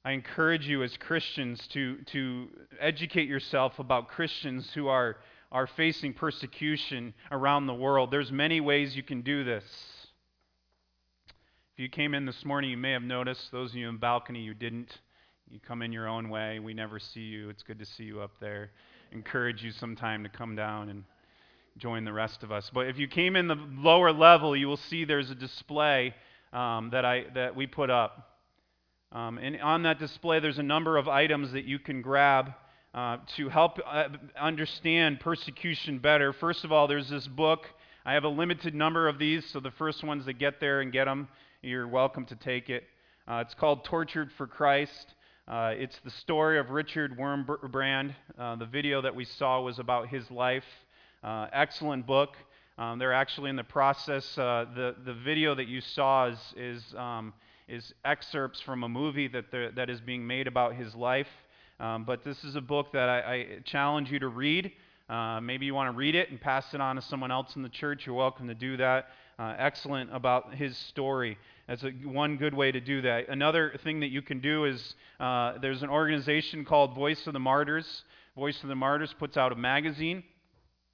I 0.03 0.11
encourage 0.11 0.67
you 0.67 0.83
as 0.83 0.95
Christians 0.97 1.67
to, 1.69 1.97
to 2.13 2.47
educate 2.79 3.27
yourself 3.27 3.79
about 3.79 4.07
Christians 4.07 4.69
who 4.75 4.87
are, 4.87 5.17
are 5.51 5.67
facing 5.67 6.13
persecution 6.13 7.13
around 7.31 7.65
the 7.65 7.73
world. 7.73 8.11
There's 8.11 8.31
many 8.31 8.61
ways 8.61 8.95
you 8.95 9.01
can 9.01 9.21
do 9.21 9.43
this. 9.43 9.63
If 11.75 11.81
you 11.81 11.89
came 11.89 12.13
in 12.13 12.25
this 12.25 12.45
morning, 12.45 12.69
you 12.69 12.77
may 12.77 12.93
have 12.93 13.03
noticed, 13.03 13.51
those 13.51 13.71
of 13.71 13.75
you 13.75 13.89
in 13.89 13.97
balcony, 13.97 14.39
you 14.39 14.53
didn't. 14.53 14.97
You 15.49 15.59
come 15.59 15.81
in 15.81 15.91
your 15.91 16.07
own 16.07 16.29
way. 16.29 16.57
We 16.59 16.73
never 16.73 16.99
see 16.99 17.19
you. 17.19 17.49
It's 17.49 17.63
good 17.63 17.79
to 17.79 17.85
see 17.85 18.05
you 18.05 18.21
up 18.21 18.31
there. 18.39 18.71
Encourage 19.11 19.61
you 19.61 19.71
sometime 19.71 20.23
to 20.23 20.29
come 20.29 20.55
down 20.55 20.87
and 20.87 21.03
join 21.77 22.05
the 22.05 22.13
rest 22.13 22.43
of 22.43 22.51
us. 22.53 22.71
But 22.73 22.87
if 22.87 22.97
you 22.97 23.09
came 23.09 23.35
in 23.35 23.49
the 23.49 23.57
lower 23.73 24.13
level, 24.13 24.55
you 24.55 24.67
will 24.67 24.77
see 24.77 25.03
there's 25.03 25.29
a 25.29 25.35
display 25.35 26.15
um, 26.53 26.91
that, 26.91 27.03
I, 27.03 27.25
that 27.33 27.57
we 27.57 27.67
put 27.67 27.89
up. 27.89 28.37
Um, 29.11 29.37
and 29.37 29.59
on 29.59 29.83
that 29.83 29.99
display, 29.99 30.39
there's 30.39 30.59
a 30.59 30.63
number 30.63 30.95
of 30.95 31.09
items 31.09 31.51
that 31.51 31.65
you 31.65 31.77
can 31.77 32.01
grab 32.01 32.53
uh, 32.93 33.17
to 33.35 33.49
help 33.49 33.79
uh, 33.85 34.07
understand 34.39 35.19
persecution 35.19 35.99
better. 35.99 36.31
First 36.31 36.63
of 36.63 36.71
all, 36.71 36.87
there's 36.87 37.09
this 37.09 37.27
book. 37.27 37.65
I 38.05 38.13
have 38.13 38.23
a 38.23 38.29
limited 38.29 38.73
number 38.73 39.09
of 39.09 39.19
these, 39.19 39.45
so 39.51 39.59
the 39.59 39.71
first 39.71 40.05
ones 40.05 40.25
that 40.27 40.39
get 40.39 40.61
there 40.61 40.79
and 40.79 40.89
get 40.93 41.03
them 41.03 41.27
you're 41.65 41.87
welcome 41.87 42.25
to 42.25 42.35
take 42.35 42.69
it. 42.69 42.83
Uh, 43.27 43.41
it's 43.43 43.55
called 43.55 43.83
Tortured 43.83 44.31
for 44.33 44.45
Christ. 44.45 45.15
Uh, 45.47 45.73
it's 45.75 45.99
the 46.03 46.11
story 46.11 46.59
of 46.59 46.69
Richard 46.69 47.17
Wurmbrand. 47.17 48.13
Uh, 48.37 48.55
the 48.55 48.67
video 48.67 49.01
that 49.01 49.15
we 49.15 49.25
saw 49.25 49.59
was 49.61 49.79
about 49.79 50.07
his 50.07 50.29
life. 50.29 50.63
Uh, 51.23 51.47
excellent 51.51 52.05
book. 52.05 52.35
Um, 52.77 52.99
they're 52.99 53.13
actually 53.13 53.49
in 53.49 53.55
the 53.55 53.63
process. 53.63 54.37
Uh, 54.37 54.65
the, 54.75 54.95
the 55.05 55.15
video 55.15 55.55
that 55.55 55.67
you 55.67 55.81
saw 55.81 56.27
is, 56.27 56.53
is, 56.55 56.83
um, 56.95 57.33
is 57.67 57.95
excerpts 58.03 58.61
from 58.61 58.83
a 58.83 58.89
movie 58.89 59.27
that, 59.29 59.45
that 59.75 59.89
is 59.89 59.99
being 59.99 60.27
made 60.27 60.45
about 60.45 60.75
his 60.75 60.93
life. 60.93 61.29
Um, 61.79 62.03
but 62.03 62.23
this 62.23 62.43
is 62.43 62.55
a 62.55 62.61
book 62.61 62.93
that 62.93 63.09
I, 63.09 63.19
I 63.19 63.47
challenge 63.63 64.11
you 64.11 64.19
to 64.19 64.27
read. 64.27 64.71
Uh, 65.09 65.39
maybe 65.41 65.65
you 65.65 65.73
want 65.73 65.91
to 65.91 65.97
read 65.97 66.15
it 66.15 66.29
and 66.29 66.39
pass 66.39 66.73
it 66.73 66.81
on 66.81 66.95
to 66.95 67.01
someone 67.01 67.31
else 67.31 67.55
in 67.55 67.63
the 67.63 67.69
church. 67.69 68.05
You're 68.05 68.15
welcome 68.15 68.47
to 68.47 68.55
do 68.55 68.77
that. 68.77 69.07
Uh, 69.37 69.53
excellent 69.57 70.13
about 70.15 70.55
his 70.55 70.77
story. 70.77 71.37
That's 71.67 71.83
a, 71.83 71.89
one 71.89 72.37
good 72.37 72.53
way 72.53 72.71
to 72.71 72.79
do 72.79 73.01
that. 73.01 73.27
Another 73.27 73.73
thing 73.83 74.01
that 74.01 74.09
you 74.09 74.21
can 74.21 74.39
do 74.39 74.65
is 74.65 74.95
uh, 75.19 75.53
there's 75.61 75.81
an 75.81 75.89
organization 75.89 76.63
called 76.63 76.93
Voice 76.93 77.25
of 77.25 77.33
the 77.33 77.39
Martyrs. 77.39 78.03
Voice 78.35 78.61
of 78.61 78.69
the 78.69 78.75
Martyrs 78.75 79.13
puts 79.17 79.35
out 79.35 79.51
a 79.51 79.55
magazine, 79.55 80.23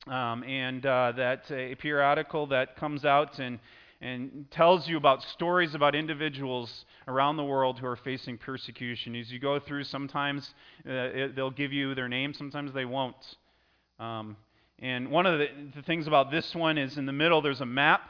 um, 0.07 0.43
and 0.43 0.85
uh, 0.85 1.11
that's 1.15 1.51
a 1.51 1.75
periodical 1.75 2.47
that 2.47 2.75
comes 2.77 3.03
out 3.05 3.39
and 3.39 3.59
and 4.01 4.47
tells 4.49 4.87
you 4.87 4.97
about 4.97 5.21
stories 5.21 5.75
about 5.75 5.93
individuals 5.93 6.85
around 7.07 7.37
the 7.37 7.43
world 7.43 7.77
who 7.77 7.85
are 7.85 7.95
facing 7.97 8.37
persecution. 8.37 9.15
As 9.15 9.31
you 9.31 9.37
go 9.39 9.59
through, 9.59 9.83
sometimes 9.83 10.55
uh, 10.87 10.91
it, 10.91 11.35
they'll 11.35 11.51
give 11.51 11.71
you 11.71 11.93
their 11.93 12.09
name, 12.09 12.33
sometimes 12.33 12.73
they 12.73 12.85
won't. 12.85 13.15
Um, 13.99 14.37
and 14.79 15.11
one 15.11 15.27
of 15.27 15.37
the, 15.37 15.47
the, 15.75 15.83
things 15.83 16.07
about 16.07 16.31
this 16.31 16.55
one 16.55 16.79
is 16.79 16.97
in 16.97 17.05
the 17.05 17.11
middle 17.11 17.41
there's 17.43 17.61
a 17.61 17.65
map 17.65 18.01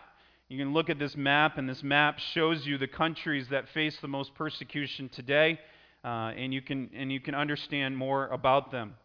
You 0.51 0.57
can 0.57 0.73
look 0.73 0.89
at 0.89 0.99
this 0.99 1.15
map, 1.15 1.57
and 1.57 1.69
this 1.69 1.81
map 1.81 2.19
shows 2.19 2.65
you 2.65 2.77
the 2.77 2.85
countries 2.85 3.47
that 3.51 3.69
face 3.69 3.95
the 4.01 4.09
most 4.09 4.35
persecution 4.35 5.07
today, 5.07 5.57
uh, 6.03 6.33
and, 6.35 6.53
you 6.53 6.61
can, 6.61 6.89
and 6.93 7.09
you 7.09 7.21
can 7.21 7.35
understand 7.35 7.95
more 7.95 8.27
about 8.27 8.69
them. 8.69 8.95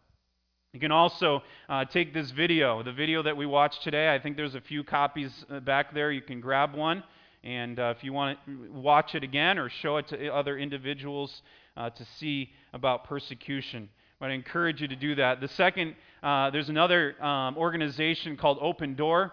You 0.73 0.81
can 0.81 0.91
also 0.91 1.41
uh, 1.69 1.85
take 1.85 2.13
this 2.13 2.31
video, 2.31 2.83
the 2.83 2.91
video 2.91 3.23
that 3.23 3.37
we 3.37 3.45
watched 3.45 3.81
today. 3.81 4.13
I 4.13 4.19
think 4.19 4.35
there's 4.35 4.55
a 4.55 4.59
few 4.59 4.83
copies 4.83 5.31
uh, 5.49 5.61
back 5.61 5.93
there. 5.93 6.11
You 6.11 6.19
can 6.19 6.41
grab 6.41 6.75
one. 6.75 7.01
And 7.45 7.79
uh, 7.79 7.93
if 7.95 8.03
you 8.03 8.11
want 8.11 8.39
to 8.45 8.69
watch 8.73 9.15
it 9.15 9.23
again 9.23 9.57
or 9.57 9.69
show 9.69 9.95
it 9.95 10.09
to 10.09 10.27
other 10.27 10.57
individuals 10.57 11.43
uh, 11.77 11.91
to 11.91 12.05
see 12.17 12.51
about 12.73 13.05
persecution, 13.05 13.87
but 14.19 14.31
I 14.31 14.33
encourage 14.33 14.81
you 14.81 14.89
to 14.89 14.97
do 14.97 15.15
that. 15.15 15.39
The 15.39 15.47
second, 15.47 15.95
uh, 16.21 16.49
there's 16.49 16.67
another 16.67 17.15
um, 17.23 17.57
organization 17.57 18.35
called 18.35 18.57
Open 18.59 18.95
Door. 18.95 19.31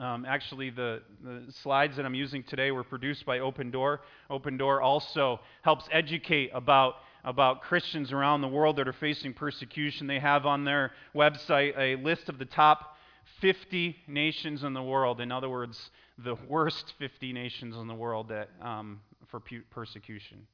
Um, 0.00 0.24
actually, 0.26 0.70
the, 0.70 1.02
the 1.22 1.44
slides 1.62 1.96
that 1.96 2.04
I'm 2.04 2.14
using 2.14 2.42
today 2.42 2.72
were 2.72 2.82
produced 2.82 3.24
by 3.24 3.38
Open 3.38 3.70
Door. 3.70 4.00
Open 4.28 4.56
Door 4.56 4.82
also 4.82 5.40
helps 5.62 5.88
educate 5.92 6.50
about 6.52 6.94
about 7.24 7.62
Christians 7.62 8.12
around 8.12 8.42
the 8.42 8.48
world 8.48 8.76
that 8.76 8.86
are 8.86 8.92
facing 8.92 9.32
persecution. 9.32 10.06
They 10.06 10.20
have 10.20 10.44
on 10.44 10.64
their 10.64 10.92
website 11.14 11.72
a 11.78 11.96
list 12.02 12.28
of 12.28 12.38
the 12.38 12.44
top 12.44 12.96
50 13.40 13.96
nations 14.06 14.62
in 14.62 14.74
the 14.74 14.82
world. 14.82 15.22
In 15.22 15.32
other 15.32 15.48
words, 15.48 15.90
the 16.18 16.36
worst 16.48 16.92
50 16.98 17.32
nations 17.32 17.76
in 17.76 17.86
the 17.86 17.94
world 17.94 18.28
that, 18.28 18.50
um, 18.60 19.00
for 19.28 19.40
persecution. 19.70 20.46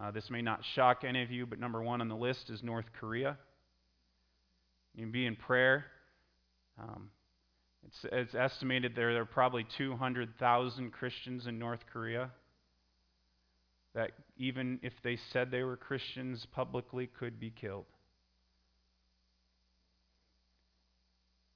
Uh, 0.00 0.10
this 0.10 0.30
may 0.30 0.42
not 0.42 0.64
shock 0.74 1.04
any 1.04 1.22
of 1.22 1.30
you, 1.30 1.46
but 1.46 1.60
number 1.60 1.80
one 1.80 2.00
on 2.00 2.08
the 2.08 2.16
list 2.16 2.50
is 2.50 2.62
North 2.64 2.86
Korea. 2.98 3.38
You 4.96 5.04
can 5.04 5.12
be 5.12 5.26
in 5.26 5.36
prayer. 5.36 5.86
Um, 6.82 7.10
it's, 7.86 8.06
it's, 8.12 8.34
estimated 8.34 8.94
there, 8.94 9.12
there 9.12 9.22
are 9.22 9.26
probably 9.26 9.66
200,000 9.76 10.90
Christians 10.92 11.46
in 11.46 11.58
North 11.58 11.80
Korea 11.92 12.30
that, 13.94 14.12
even 14.36 14.80
if 14.82 14.92
they 15.02 15.18
said 15.32 15.50
they 15.50 15.62
were 15.62 15.76
Christians 15.76 16.46
publicly, 16.52 17.08
could 17.18 17.38
be 17.38 17.50
killed. 17.50 17.86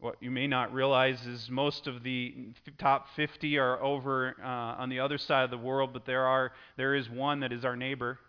What 0.00 0.16
you 0.20 0.30
may 0.30 0.46
not 0.46 0.72
realize 0.72 1.26
is 1.26 1.48
most 1.50 1.88
of 1.88 2.04
the 2.04 2.52
top 2.78 3.08
50 3.16 3.58
are 3.58 3.82
over 3.82 4.36
uh, 4.40 4.46
on 4.46 4.90
the 4.90 5.00
other 5.00 5.18
side 5.18 5.42
of 5.42 5.50
the 5.50 5.58
world, 5.58 5.90
but 5.92 6.06
there, 6.06 6.24
are, 6.24 6.52
there 6.76 6.94
is 6.94 7.10
one 7.10 7.40
that 7.40 7.52
is 7.52 7.64
our 7.64 7.74
neighbor. 7.74 8.20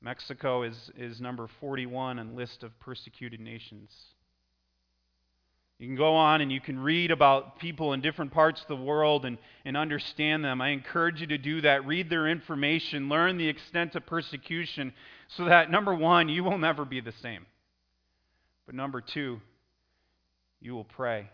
Mexico 0.00 0.62
is, 0.62 0.90
is 0.96 1.20
number 1.20 1.48
41 1.60 2.18
on 2.18 2.34
list 2.34 2.62
of 2.62 2.78
persecuted 2.80 3.40
nations. 3.40 3.90
You 5.78 5.88
can 5.88 5.96
go 5.96 6.14
on 6.14 6.40
and 6.40 6.52
you 6.52 6.60
can 6.60 6.78
read 6.78 7.10
about 7.10 7.58
people 7.58 7.92
in 7.94 8.00
different 8.00 8.32
parts 8.32 8.62
of 8.62 8.68
the 8.68 8.76
world 8.76 9.24
and, 9.24 9.38
and 9.64 9.76
understand 9.76 10.44
them. 10.44 10.60
I 10.60 10.68
encourage 10.68 11.20
you 11.20 11.26
to 11.28 11.38
do 11.38 11.60
that. 11.62 11.84
Read 11.84 12.08
their 12.08 12.28
information, 12.28 13.08
learn 13.08 13.38
the 13.38 13.48
extent 13.48 13.96
of 13.96 14.06
persecution, 14.06 14.92
so 15.36 15.46
that, 15.46 15.70
number 15.70 15.92
one, 15.92 16.28
you 16.28 16.44
will 16.44 16.58
never 16.58 16.84
be 16.84 17.00
the 17.00 17.14
same. 17.22 17.44
But 18.66 18.76
number 18.76 19.00
two, 19.00 19.40
you 20.60 20.74
will 20.74 20.84
pray. 20.84 21.28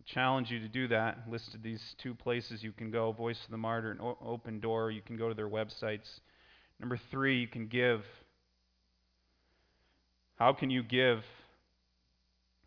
I 0.00 0.04
challenge 0.06 0.50
you 0.50 0.60
to 0.60 0.68
do 0.68 0.86
that. 0.88 1.18
Listed 1.28 1.62
these 1.62 1.82
two 1.98 2.14
places 2.14 2.62
you 2.62 2.70
can 2.70 2.92
go 2.92 3.10
Voice 3.10 3.42
of 3.44 3.50
the 3.50 3.56
Martyr 3.56 3.90
and 3.90 4.00
Open 4.00 4.60
Door. 4.60 4.92
You 4.92 5.02
can 5.02 5.16
go 5.16 5.28
to 5.28 5.34
their 5.34 5.48
websites. 5.48 6.20
Number 6.78 7.00
three, 7.10 7.40
you 7.40 7.48
can 7.48 7.66
give. 7.66 8.04
How 10.36 10.52
can 10.52 10.70
you 10.70 10.84
give? 10.84 11.24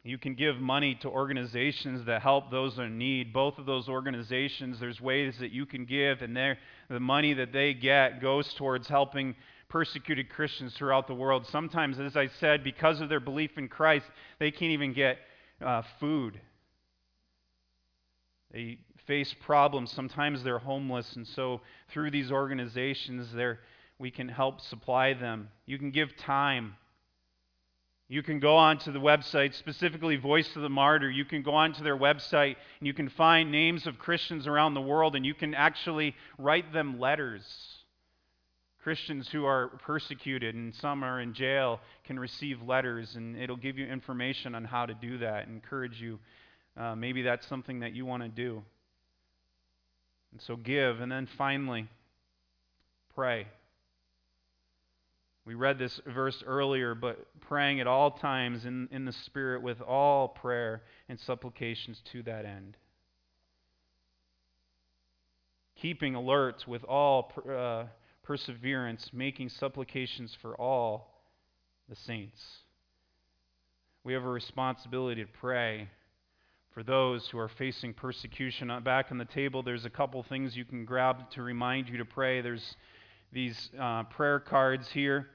You 0.04 0.18
can 0.18 0.34
give 0.34 0.62
money 0.62 0.96
to 1.02 1.10
organizations 1.10 2.06
that 2.06 2.22
help 2.22 2.52
those 2.52 2.78
in 2.80 2.98
need. 2.98 3.34
Both 3.34 3.58
of 3.58 3.66
those 3.66 3.90
organizations, 3.90 4.80
there's 4.80 5.02
ways 5.02 5.38
that 5.40 5.52
you 5.52 5.66
can 5.66 5.86
give, 5.86 6.22
and 6.22 6.36
the 6.36 7.00
money 7.00 7.34
that 7.34 7.52
they 7.52 7.74
get 7.74 8.22
goes 8.22 8.54
towards 8.54 8.88
helping 8.88 9.36
persecuted 9.68 10.30
Christians 10.30 10.74
throughout 10.74 11.08
the 11.08 11.14
world. 11.14 11.46
Sometimes, 11.48 12.00
as 12.00 12.16
I 12.16 12.28
said, 12.40 12.64
because 12.64 13.02
of 13.02 13.10
their 13.10 13.20
belief 13.20 13.58
in 13.58 13.68
Christ, 13.68 14.06
they 14.40 14.52
can't 14.52 14.72
even 14.72 14.94
get 14.94 15.18
uh, 15.64 15.84
food. 16.00 16.40
They 18.52 18.80
face 19.06 19.36
problems. 19.42 19.92
Sometimes 19.92 20.44
they're 20.44 20.60
homeless, 20.60 21.16
and 21.18 21.28
so 21.28 21.62
through 21.90 22.12
these 22.12 22.32
organizations, 22.32 23.28
we 24.00 24.12
can 24.12 24.30
help 24.30 24.62
supply 24.62 25.14
them. 25.14 25.50
You 25.66 25.78
can 25.78 25.92
give 25.92 26.16
time. 26.18 26.76
You 28.12 28.24
can 28.24 28.40
go 28.40 28.58
onto 28.58 28.92
the 28.92 29.00
website, 29.00 29.54
specifically 29.54 30.16
Voice 30.16 30.56
of 30.56 30.64
the 30.64 30.70
Martyr. 30.70 31.12
You 31.12 31.26
can 31.26 31.44
go 31.44 31.54
onto 31.54 31.84
their 31.84 31.96
website 31.96 32.56
and 32.80 32.88
you 32.88 32.94
can 32.94 33.08
find 33.10 33.52
names 33.52 33.86
of 33.86 34.00
Christians 34.00 34.48
around 34.48 34.74
the 34.74 34.82
world 34.82 35.16
and 35.16 35.24
you 35.24 35.36
can 35.36 35.54
actually 35.54 36.16
write 36.40 36.74
them 36.74 37.00
letters. 37.00 37.44
Christians 38.82 39.30
who 39.30 39.46
are 39.46 39.68
persecuted 39.86 40.56
and 40.56 40.74
some 40.74 41.04
are 41.04 41.22
in 41.22 41.36
jail 41.36 41.80
can 42.06 42.20
receive 42.20 42.62
letters, 42.62 43.16
and 43.16 43.38
it'll 43.38 43.58
give 43.58 43.78
you 43.78 43.86
information 43.86 44.56
on 44.56 44.64
how 44.64 44.86
to 44.86 44.94
do 44.94 45.18
that, 45.20 45.46
and 45.46 45.56
encourage 45.56 46.02
you. 46.02 46.18
Uh, 46.78 46.96
maybe 46.96 47.22
that's 47.22 47.46
something 47.48 47.82
that 47.82 47.94
you 47.94 48.06
want 48.06 48.24
to 48.24 48.30
do. 48.30 48.64
And 50.32 50.42
so 50.42 50.56
give. 50.56 51.02
And 51.02 51.12
then 51.12 51.28
finally, 51.38 51.88
pray. 53.14 53.48
We 55.50 55.56
read 55.56 55.80
this 55.80 56.00
verse 56.06 56.44
earlier, 56.46 56.94
but 56.94 57.26
praying 57.42 57.80
at 57.80 57.88
all 57.88 58.12
times 58.12 58.66
in, 58.66 58.88
in 58.92 59.06
the 59.06 59.12
Spirit 59.12 59.64
with 59.64 59.82
all 59.82 60.28
prayer 60.28 60.84
and 61.10 61.20
supplications 61.20 62.00
to 62.12 62.22
that 62.22 62.46
end. 62.46 62.78
Keeping 65.76 66.14
alert 66.14 66.66
with 66.68 66.84
all 66.84 67.34
uh, 67.52 67.86
perseverance, 68.22 69.10
making 69.12 69.50
supplications 69.50 70.38
for 70.40 70.54
all 70.54 71.24
the 71.90 71.96
saints. 71.96 72.40
We 74.04 74.14
have 74.14 74.26
a 74.26 74.30
responsibility 74.30 75.24
to 75.24 75.32
pray 75.40 75.90
for 76.76 76.84
those 76.84 77.28
who 77.30 77.40
are 77.40 77.50
facing 77.50 77.96
persecution. 77.96 78.70
Uh, 78.70 78.82
back 78.82 79.08
on 79.10 79.18
the 79.18 79.26
table, 79.26 79.64
there's 79.64 79.86
a 79.86 79.90
couple 79.90 80.22
things 80.22 80.56
you 80.56 80.64
can 80.64 80.86
grab 80.86 81.28
to 81.32 81.42
remind 81.42 81.90
you 81.90 81.98
to 81.98 82.06
pray. 82.06 82.42
There's 82.42 82.76
these 83.34 83.72
uh, 83.82 84.04
prayer 84.04 84.40
cards 84.40 84.88
here. 84.92 85.30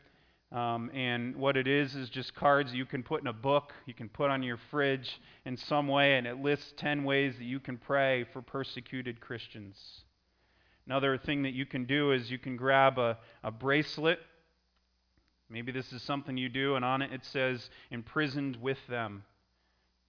Um, 0.55 0.89
and 0.95 1.35
what 1.35 1.57
it 1.57 1.67
is 1.67 1.97
is 1.97 2.09
just 2.09 2.33
cards 2.37 2.73
you 2.73 2.87
can 2.87 3.03
put 3.03 3.21
in 3.21 3.27
a 3.27 3.33
book, 3.33 3.73
you 3.87 3.95
can 3.95 4.09
put 4.09 4.31
on 4.31 4.45
your 4.45 4.59
fridge 4.71 5.21
in 5.45 5.57
some 5.57 5.89
way, 5.89 6.17
and 6.17 6.29
it 6.29 6.41
lists 6.41 6.73
10 6.77 7.03
ways 7.03 7.35
that 7.39 7.45
you 7.45 7.59
can 7.59 7.77
pray 7.77 8.25
for 8.33 8.41
persecuted 8.41 9.21
Christians. 9.21 9.77
Another 10.87 11.19
thing 11.19 11.43
that 11.43 11.55
you 11.55 11.67
can 11.67 11.87
do 11.87 12.13
is 12.13 12.31
you 12.31 12.39
can 12.39 12.57
grab 12.57 13.01
a, 13.01 13.19
a 13.43 13.51
bracelet. 13.51 14.21
Maybe 15.51 15.73
this 15.73 15.93
is 15.93 16.03
something 16.03 16.37
you 16.37 16.49
do, 16.49 16.77
and 16.77 16.85
on 16.85 17.03
it 17.03 17.13
it 17.13 17.25
says, 17.25 17.69
imprisoned 17.91 18.57
with 18.63 18.79
them. 18.89 19.25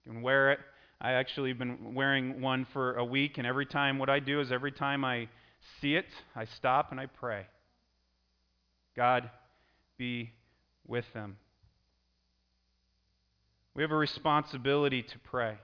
You 0.04 0.12
can 0.12 0.22
wear 0.22 0.52
it. 0.52 0.60
I 1.00 1.14
actually 1.14 1.50
have 1.50 1.58
been 1.58 1.92
wearing 1.92 2.40
one 2.40 2.66
for 2.72 2.94
a 2.94 3.04
week, 3.04 3.38
and 3.38 3.48
every 3.48 3.66
time, 3.66 3.98
what 3.98 4.08
I 4.08 4.20
do 4.20 4.40
is 4.40 4.52
every 4.52 4.72
time 4.72 5.04
I 5.04 5.28
see 5.80 5.96
it, 5.96 6.06
I 6.36 6.44
stop 6.44 6.92
and 6.92 7.00
I 7.00 7.06
pray. 7.06 7.46
God, 8.94 9.28
be 9.98 10.30
with 10.86 11.04
them. 11.14 11.36
We 13.74 13.82
have 13.82 13.92
a 13.92 13.96
responsibility 13.96 15.02
to 15.02 15.18
pray. 15.18 15.58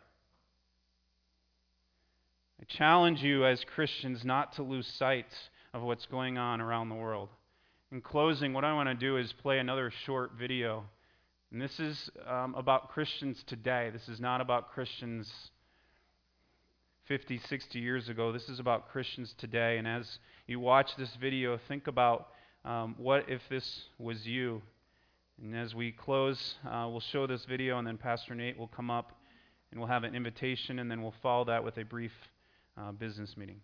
I 2.61 2.65
challenge 2.69 3.23
you 3.23 3.45
as 3.47 3.65
Christians 3.75 4.25
not 4.25 4.55
to 4.57 4.63
lose 4.63 4.87
sight 4.87 5.27
of 5.75 5.83
what's 5.83 6.07
going 6.07 6.39
on 6.39 6.61
around 6.61 6.91
the 6.91 6.95
world. 6.95 7.31
In 7.91 8.01
closing, 8.01 8.53
what 8.53 8.65
I 8.65 8.75
want 8.75 8.89
to 8.89 8.95
do 8.95 9.17
is 9.17 9.33
play 9.33 9.59
another 9.59 9.93
short 10.05 10.33
video. 10.39 10.85
And 11.51 11.61
this 11.61 11.81
is 11.81 12.11
um, 12.27 12.55
about 12.55 12.91
Christians 12.91 13.43
today. 13.47 13.91
This 13.93 14.09
is 14.09 14.21
not 14.21 14.41
about 14.41 14.73
Christians 14.73 15.31
50, 17.09 17.41
60 17.49 17.79
years 17.79 18.09
ago. 18.09 18.33
This 18.33 18.49
is 18.49 18.61
about 18.61 18.91
Christians 18.91 19.35
today. 19.39 19.79
And 19.79 19.89
as 19.89 20.19
you 20.47 20.61
watch 20.61 20.97
this 20.97 21.15
video, 21.21 21.59
think 21.69 21.87
about 21.87 22.29
um, 22.65 22.95
what 22.97 23.29
if 23.29 23.41
this 23.51 23.83
was 23.99 24.25
you? 24.27 24.63
And 25.41 25.57
as 25.57 25.75
we 25.75 25.93
close, 25.93 26.55
uh, 26.67 26.87
we'll 26.91 27.01
show 27.01 27.27
this 27.27 27.45
video, 27.45 27.79
and 27.79 27.87
then 27.87 27.99
Pastor 27.99 28.35
Nate 28.35 28.59
will 28.59 28.69
come 28.69 28.91
up 28.91 29.19
and 29.71 29.81
we'll 29.81 29.89
have 29.89 30.05
an 30.05 30.15
invitation, 30.15 30.79
and 30.79 30.91
then 30.91 31.03
we'll 31.03 31.15
follow 31.23 31.45
that 31.47 31.65
with 31.65 31.79
a 31.79 31.85
brief 31.85 32.13
uh, 32.77 32.93
business 32.93 33.37
meeting. 33.37 33.61